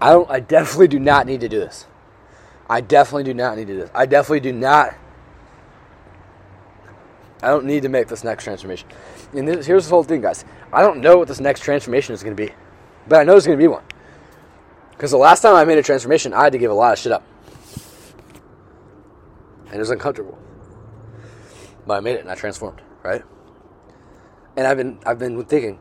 I 0.00 0.10
don't. 0.10 0.30
I 0.30 0.40
definitely 0.40 0.88
do 0.88 0.98
not 0.98 1.26
need 1.26 1.40
to 1.40 1.48
do 1.48 1.58
this. 1.58 1.86
I 2.68 2.80
definitely 2.80 3.24
do 3.24 3.34
not 3.34 3.56
need 3.56 3.66
to 3.68 3.72
do 3.74 3.80
this. 3.80 3.90
I 3.94 4.06
definitely 4.06 4.40
do 4.40 4.52
not. 4.52 4.94
I 7.42 7.48
don't 7.48 7.64
need 7.64 7.82
to 7.82 7.88
make 7.88 8.08
this 8.08 8.24
next 8.24 8.44
transformation. 8.44 8.88
And 9.32 9.46
this, 9.46 9.66
here's 9.66 9.84
the 9.84 9.90
whole 9.90 10.02
thing, 10.02 10.20
guys. 10.20 10.44
I 10.72 10.82
don't 10.82 11.00
know 11.00 11.18
what 11.18 11.28
this 11.28 11.40
next 11.40 11.60
transformation 11.60 12.14
is 12.14 12.22
going 12.22 12.36
to 12.36 12.42
be, 12.42 12.52
but 13.06 13.20
I 13.20 13.24
know 13.24 13.32
there's 13.32 13.46
going 13.46 13.58
to 13.58 13.62
be 13.62 13.68
one. 13.68 13.84
Because 14.90 15.10
the 15.10 15.18
last 15.18 15.42
time 15.42 15.54
I 15.54 15.64
made 15.64 15.78
a 15.78 15.82
transformation, 15.82 16.32
I 16.32 16.44
had 16.44 16.52
to 16.52 16.58
give 16.58 16.70
a 16.70 16.74
lot 16.74 16.94
of 16.94 16.98
shit 16.98 17.12
up, 17.12 17.22
and 19.66 19.74
it 19.74 19.78
was 19.78 19.90
uncomfortable. 19.90 20.38
But 21.86 21.98
I 21.98 22.00
made 22.00 22.16
it, 22.16 22.20
and 22.20 22.30
I 22.30 22.34
transformed. 22.34 22.80
Right 23.02 23.22
and 24.56 24.66
I've 24.66 24.76
been 24.76 24.98
I've 25.06 25.18
been 25.18 25.44
thinking 25.44 25.78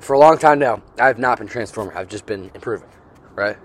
for 0.00 0.14
a 0.14 0.18
long 0.18 0.38
time 0.38 0.58
now. 0.58 0.82
I 0.98 1.06
have 1.06 1.18
not 1.18 1.38
been 1.38 1.46
transforming. 1.46 1.96
I've 1.96 2.08
just 2.08 2.26
been 2.26 2.50
improving, 2.54 2.88
right? 3.34 3.56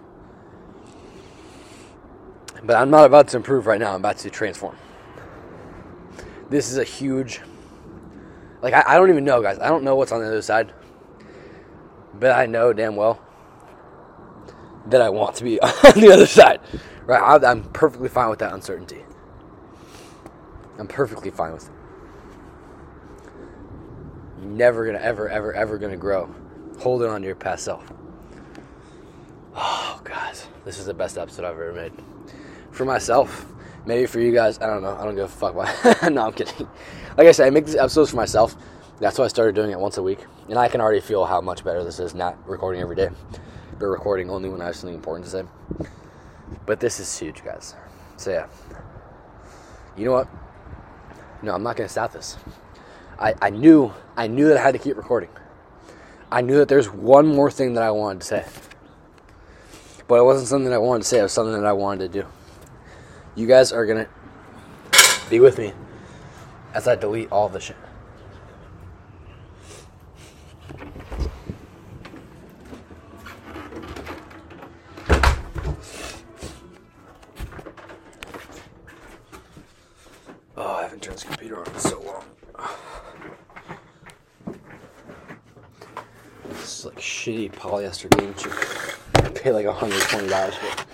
But 2.63 2.77
I'm 2.77 2.89
not 2.89 3.05
about 3.05 3.29
to 3.29 3.37
improve 3.37 3.67
right 3.67 3.79
now. 3.79 3.91
I'm 3.91 4.01
about 4.01 4.17
to 4.19 4.29
transform. 4.29 4.77
This 6.49 6.71
is 6.71 6.77
a 6.77 6.83
huge. 6.83 7.41
Like 8.61 8.74
I, 8.74 8.83
I 8.87 8.98
don't 8.98 9.09
even 9.09 9.24
know, 9.25 9.41
guys. 9.41 9.59
I 9.59 9.67
don't 9.69 9.83
know 9.83 9.95
what's 9.95 10.11
on 10.11 10.21
the 10.21 10.27
other 10.27 10.41
side, 10.41 10.74
but 12.13 12.31
I 12.31 12.45
know 12.45 12.74
damn 12.74 12.95
well 12.95 13.21
that 14.87 15.01
I 15.01 15.09
want 15.09 15.35
to 15.37 15.43
be 15.43 15.59
on 15.61 16.00
the 16.01 16.11
other 16.11 16.27
side, 16.27 16.59
right? 17.05 17.21
I, 17.21 17.51
I'm 17.51 17.63
perfectly 17.63 18.09
fine 18.09 18.29
with 18.29 18.39
that 18.39 18.53
uncertainty. 18.53 19.03
I'm 20.77 20.87
perfectly 20.87 21.31
fine 21.31 21.53
with 21.53 21.69
it 21.69 21.75
never 24.46 24.86
gonna 24.86 25.00
ever 25.00 25.29
ever 25.29 25.53
ever 25.53 25.77
gonna 25.77 25.98
grow. 25.98 26.34
Holding 26.79 27.10
on 27.10 27.22
to 27.22 27.27
your 27.27 27.36
past 27.36 27.64
self. 27.66 27.92
Oh 29.55 30.01
guys 30.03 30.48
this 30.66 30.79
is 30.79 30.88
the 30.88 30.94
best 30.94 31.18
episode 31.18 31.46
i've 31.46 31.53
ever 31.53 31.72
made. 31.72 31.94
For 32.72 32.86
myself. 32.86 33.46
Maybe 33.86 34.08
for 34.08 34.20
you 34.20 34.34
guys. 34.34 34.60
I 34.60 34.66
don't 34.66 34.81
know. 34.81 34.98
I 34.98 35.05
don't 35.05 35.16
give 35.16 35.25
a 35.25 35.27
fuck 35.27 35.53
about 35.53 36.12
no 36.12 36.25
i'm 36.27 36.34
kidding. 36.34 36.68
Like 37.18 37.27
i 37.27 37.31
said 37.31 37.48
i 37.48 37.50
make 37.51 37.66
these 37.66 37.75
episodes 37.75 38.10
for 38.10 38.18
myself. 38.18 38.55
That's 39.00 39.18
why 39.18 39.25
i 39.25 39.27
started 39.27 39.55
doing 39.55 39.72
it 39.72 39.79
once 39.79 39.98
a 39.98 40.03
week. 40.03 40.25
And 40.50 40.58
i 40.58 40.68
can 40.68 40.81
already 40.81 41.01
feel 41.01 41.25
how 41.25 41.40
much 41.40 41.64
better 41.64 41.84
this 41.84 42.00
is 42.00 42.14
not 42.14 42.38
recording 42.48 42.81
every 42.81 42.96
day 42.96 43.10
but 43.77 43.88
recording 43.88 44.29
only 44.29 44.48
when 44.48 44.62
i 44.62 44.66
have 44.66 44.75
something 44.75 44.96
important 44.96 45.25
to 45.25 45.31
say. 45.31 45.44
But 46.66 46.79
this 46.79 47.00
is 47.00 47.18
huge 47.18 47.44
guys. 47.44 47.75
So 48.18 48.31
yeah. 48.31 48.48
You 49.96 50.05
know 50.05 50.12
what? 50.14 50.27
No 51.42 51.53
i'm 51.53 51.64
not 51.64 51.75
gonna 51.75 51.90
stop 51.90 52.12
this 52.12 52.38
I, 53.19 53.33
I 53.41 53.49
knew 53.49 53.93
I 54.17 54.27
knew 54.27 54.47
that 54.49 54.57
I 54.57 54.61
had 54.61 54.73
to 54.73 54.79
keep 54.79 54.97
recording. 54.97 55.29
I 56.31 56.41
knew 56.41 56.57
that 56.57 56.67
there's 56.67 56.89
one 56.89 57.27
more 57.27 57.51
thing 57.51 57.73
that 57.73 57.83
I 57.83 57.91
wanted 57.91 58.21
to 58.21 58.27
say. 58.27 58.45
But 60.07 60.19
it 60.19 60.23
wasn't 60.23 60.47
something 60.47 60.69
that 60.69 60.75
I 60.75 60.79
wanted 60.79 61.03
to 61.03 61.09
say, 61.09 61.19
it 61.19 61.23
was 61.23 61.31
something 61.31 61.53
that 61.53 61.65
I 61.65 61.73
wanted 61.73 62.11
to 62.11 62.21
do. 62.21 62.27
You 63.35 63.47
guys 63.47 63.71
are 63.71 63.85
gonna 63.85 64.07
be 65.29 65.39
with 65.39 65.57
me 65.57 65.73
as 66.73 66.87
I 66.87 66.95
delete 66.95 67.31
all 67.31 67.49
the 67.49 67.59
shit. 67.59 67.77
Shitty 87.98 88.18
game. 88.20 89.25
I 89.25 89.29
pay 89.29 89.51
like 89.51 89.66
$120 89.66 90.53
for 90.53 90.81
it. 90.81 90.86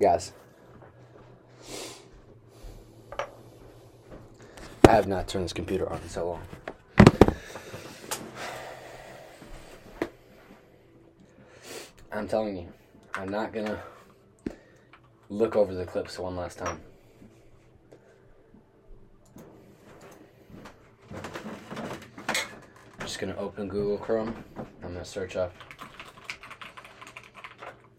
Guys. 0.00 0.32
I 4.86 4.92
have 4.92 5.06
not 5.06 5.28
turned 5.28 5.44
this 5.44 5.52
computer 5.52 5.88
on 5.88 6.00
in 6.02 6.08
so 6.08 6.28
long. 6.30 6.42
I'm 12.12 12.26
telling 12.26 12.56
you, 12.56 12.72
I'm 13.14 13.28
not 13.28 13.52
gonna 13.52 13.80
look 15.28 15.54
over 15.54 15.72
the 15.72 15.86
clips 15.86 16.18
one 16.18 16.36
last 16.36 16.58
time. 16.58 16.80
Going 23.20 23.34
to 23.34 23.38
open 23.38 23.68
Google 23.68 23.98
Chrome. 23.98 24.34
I'm 24.56 24.64
going 24.80 24.94
to 24.94 25.04
search 25.04 25.36
up 25.36 25.52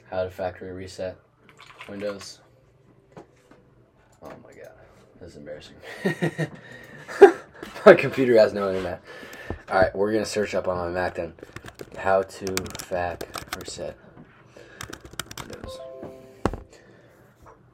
how 0.10 0.24
to 0.24 0.32
factory 0.32 0.72
reset 0.72 1.16
Windows. 1.88 2.40
Oh 4.24 4.32
my 4.44 4.52
god, 4.52 4.72
this 5.20 5.30
is 5.30 5.36
embarrassing. 5.38 5.76
my 7.86 7.94
computer 7.94 8.36
has 8.36 8.52
no 8.52 8.70
internet. 8.70 9.04
Alright, 9.70 9.96
we're 9.96 10.12
going 10.12 10.24
to 10.24 10.30
search 10.30 10.56
up 10.56 10.68
on 10.68 10.76
my 10.76 10.90
Mac 10.90 11.14
then 11.14 11.34
how 12.00 12.24
to 12.24 12.56
fac 12.80 13.28
reset 13.60 13.96
Windows. 15.40 15.78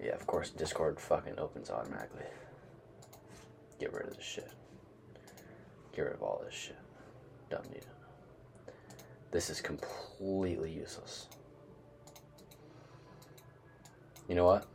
Yeah, 0.04 0.16
of 0.16 0.28
course, 0.28 0.50
Discord 0.50 1.00
fucking 1.00 1.40
opens 1.40 1.70
automatically. 1.70 2.26
Get 3.80 3.94
rid 3.94 4.08
of 4.08 4.18
this 4.18 4.26
shit. 4.26 4.52
Get 5.96 6.02
rid 6.02 6.14
of 6.14 6.22
all 6.22 6.42
this 6.44 6.54
shit. 6.54 6.76
Don't 7.50 7.70
need 7.70 7.78
it. 7.78 8.74
This 9.32 9.50
is 9.50 9.62
completely 9.62 10.72
useless. 10.72 11.28
You 14.28 14.36
know 14.36 14.46
what? 14.46 14.66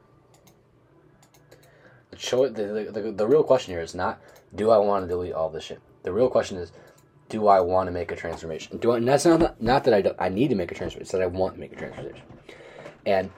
The, 2.10 2.16
cho- 2.16 2.48
the, 2.48 2.62
the, 2.64 3.00
the, 3.00 3.12
the 3.12 3.26
real 3.26 3.42
question 3.42 3.74
here 3.74 3.82
is 3.82 3.94
not, 3.94 4.20
do 4.54 4.70
I 4.70 4.78
want 4.78 5.04
to 5.04 5.08
delete 5.08 5.32
all 5.32 5.48
this 5.48 5.64
shit? 5.64 5.80
The 6.02 6.12
real 6.12 6.28
question 6.28 6.58
is, 6.58 6.72
do 7.28 7.46
I 7.48 7.60
want 7.60 7.86
to 7.86 7.92
make 7.92 8.12
a 8.12 8.16
transformation? 8.16 8.76
Do 8.78 8.92
I, 8.92 8.98
and 8.98 9.08
that's 9.08 9.24
not, 9.24 9.60
not 9.60 9.84
that 9.84 9.94
I, 9.94 10.02
don't, 10.02 10.16
I 10.18 10.28
need 10.28 10.48
to 10.48 10.54
make 10.54 10.70
a 10.70 10.74
transformation, 10.74 11.02
it's 11.02 11.12
that 11.12 11.22
I 11.22 11.26
want 11.26 11.54
to 11.54 11.60
make 11.60 11.72
a 11.72 11.76
transformation. 11.76 12.22
And 13.06 13.30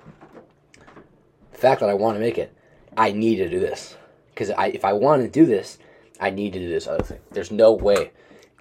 the 1.52 1.58
fact 1.58 1.80
that 1.80 1.88
I 1.88 1.94
want 1.94 2.16
to 2.16 2.20
make 2.20 2.38
it, 2.38 2.52
I 2.96 3.12
need 3.12 3.36
to 3.36 3.48
do 3.48 3.60
this. 3.60 3.96
Because 4.30 4.50
I, 4.50 4.66
if 4.66 4.84
I 4.84 4.92
want 4.92 5.22
to 5.22 5.28
do 5.28 5.46
this, 5.46 5.78
I 6.20 6.30
need 6.30 6.52
to 6.54 6.58
do 6.58 6.68
this 6.68 6.88
other 6.88 7.04
thing. 7.04 7.20
There's 7.30 7.52
no 7.52 7.72
way 7.72 8.10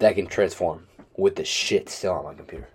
that 0.04 0.16
can 0.16 0.26
transform 0.26 0.86
with 1.16 1.34
the 1.34 1.44
shit 1.44 1.88
still 1.88 2.12
on 2.12 2.24
my 2.24 2.34
computer. 2.34 2.68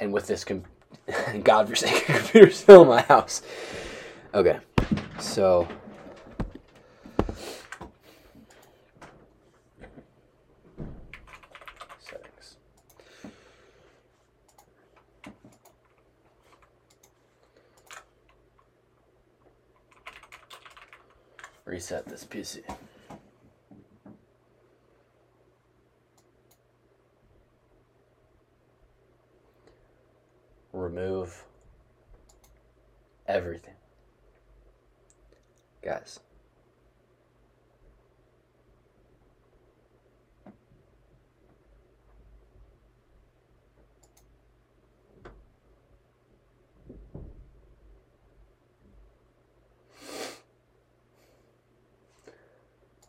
And 0.00 0.14
with 0.14 0.26
this 0.26 0.44
com- 0.44 0.64
godforsaken 1.44 2.16
computer 2.16 2.50
still 2.50 2.82
in 2.82 2.88
my 2.88 3.02
house. 3.02 3.42
Okay, 4.32 4.60
so. 5.18 5.68
Settings. 11.98 12.56
Reset 21.66 22.06
this 22.06 22.24
PC. 22.24 22.62
Remove 30.90 31.44
everything. 33.26 33.74
Guys. 35.82 36.18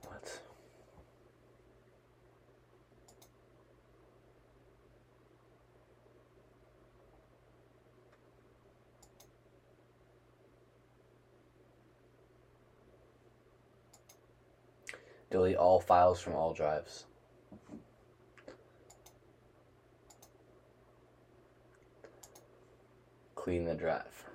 What? 0.05 0.39
Delete 15.31 15.55
all 15.55 15.79
files 15.79 16.21
from 16.21 16.35
all 16.35 16.53
drives. 16.53 17.05
Clean 23.33 23.65
the 23.65 23.73
drive. 23.73 24.25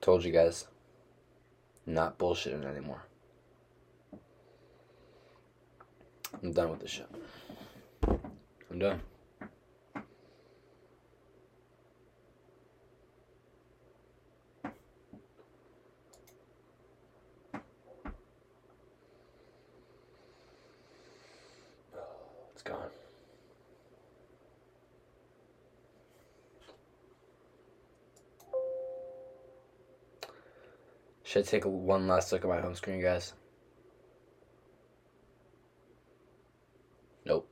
Told 0.00 0.22
you 0.22 0.30
guys. 0.30 0.66
Not 1.86 2.18
bullshitting 2.18 2.64
anymore. 2.64 3.02
I'm 6.42 6.52
done 6.52 6.70
with 6.70 6.80
this 6.80 6.90
shit. 6.90 7.08
I'm 8.70 8.78
done. 8.78 9.00
It's 22.52 22.62
gone. 22.62 22.90
Should 31.34 31.46
I 31.46 31.50
take 31.50 31.64
one 31.64 32.06
last 32.06 32.30
look 32.30 32.44
at 32.44 32.48
my 32.48 32.60
home 32.60 32.76
screen, 32.76 33.02
guys? 33.02 33.32
Nope. 37.24 37.50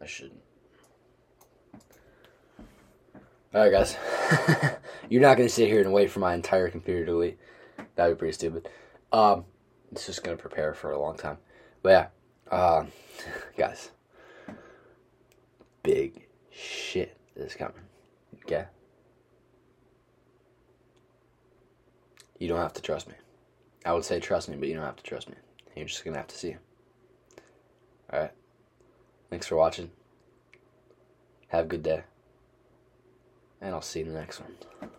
I 0.00 0.06
shouldn't. 0.06 0.40
Alright, 3.54 3.72
guys. 3.72 3.94
You're 5.10 5.20
not 5.20 5.36
going 5.36 5.50
to 5.50 5.54
sit 5.54 5.68
here 5.68 5.82
and 5.82 5.92
wait 5.92 6.10
for 6.10 6.20
my 6.20 6.32
entire 6.32 6.70
computer 6.70 7.00
to 7.00 7.12
delete. 7.12 7.38
That'd 7.94 8.16
be 8.16 8.18
pretty 8.20 8.32
stupid. 8.32 8.70
Um, 9.12 9.44
it's 9.92 10.06
just 10.06 10.24
going 10.24 10.34
to 10.34 10.40
prepare 10.40 10.72
for 10.72 10.92
a 10.92 10.98
long 10.98 11.18
time. 11.18 11.36
But 11.82 12.10
yeah. 12.50 12.56
Um, 12.58 12.88
guys, 13.58 13.90
big 15.82 16.26
shit 16.50 17.18
is 17.36 17.54
coming. 17.54 17.82
Okay? 18.44 18.64
You 22.38 22.48
don't 22.48 22.58
have 22.58 22.74
to 22.74 22.82
trust 22.82 23.08
me. 23.08 23.14
I 23.84 23.92
would 23.92 24.04
say 24.04 24.20
trust 24.20 24.48
me, 24.48 24.56
but 24.56 24.68
you 24.68 24.74
don't 24.74 24.84
have 24.84 24.96
to 24.96 25.02
trust 25.02 25.28
me. 25.28 25.36
You're 25.74 25.86
just 25.86 26.04
gonna 26.04 26.16
have 26.16 26.26
to 26.28 26.36
see. 26.36 26.56
Alright. 28.12 28.32
Thanks 29.30 29.46
for 29.46 29.56
watching. 29.56 29.90
Have 31.48 31.66
a 31.66 31.68
good 31.68 31.82
day. 31.82 32.02
And 33.60 33.74
I'll 33.74 33.82
see 33.82 34.00
you 34.00 34.06
in 34.06 34.12
the 34.12 34.20
next 34.20 34.40
one. 34.40 34.90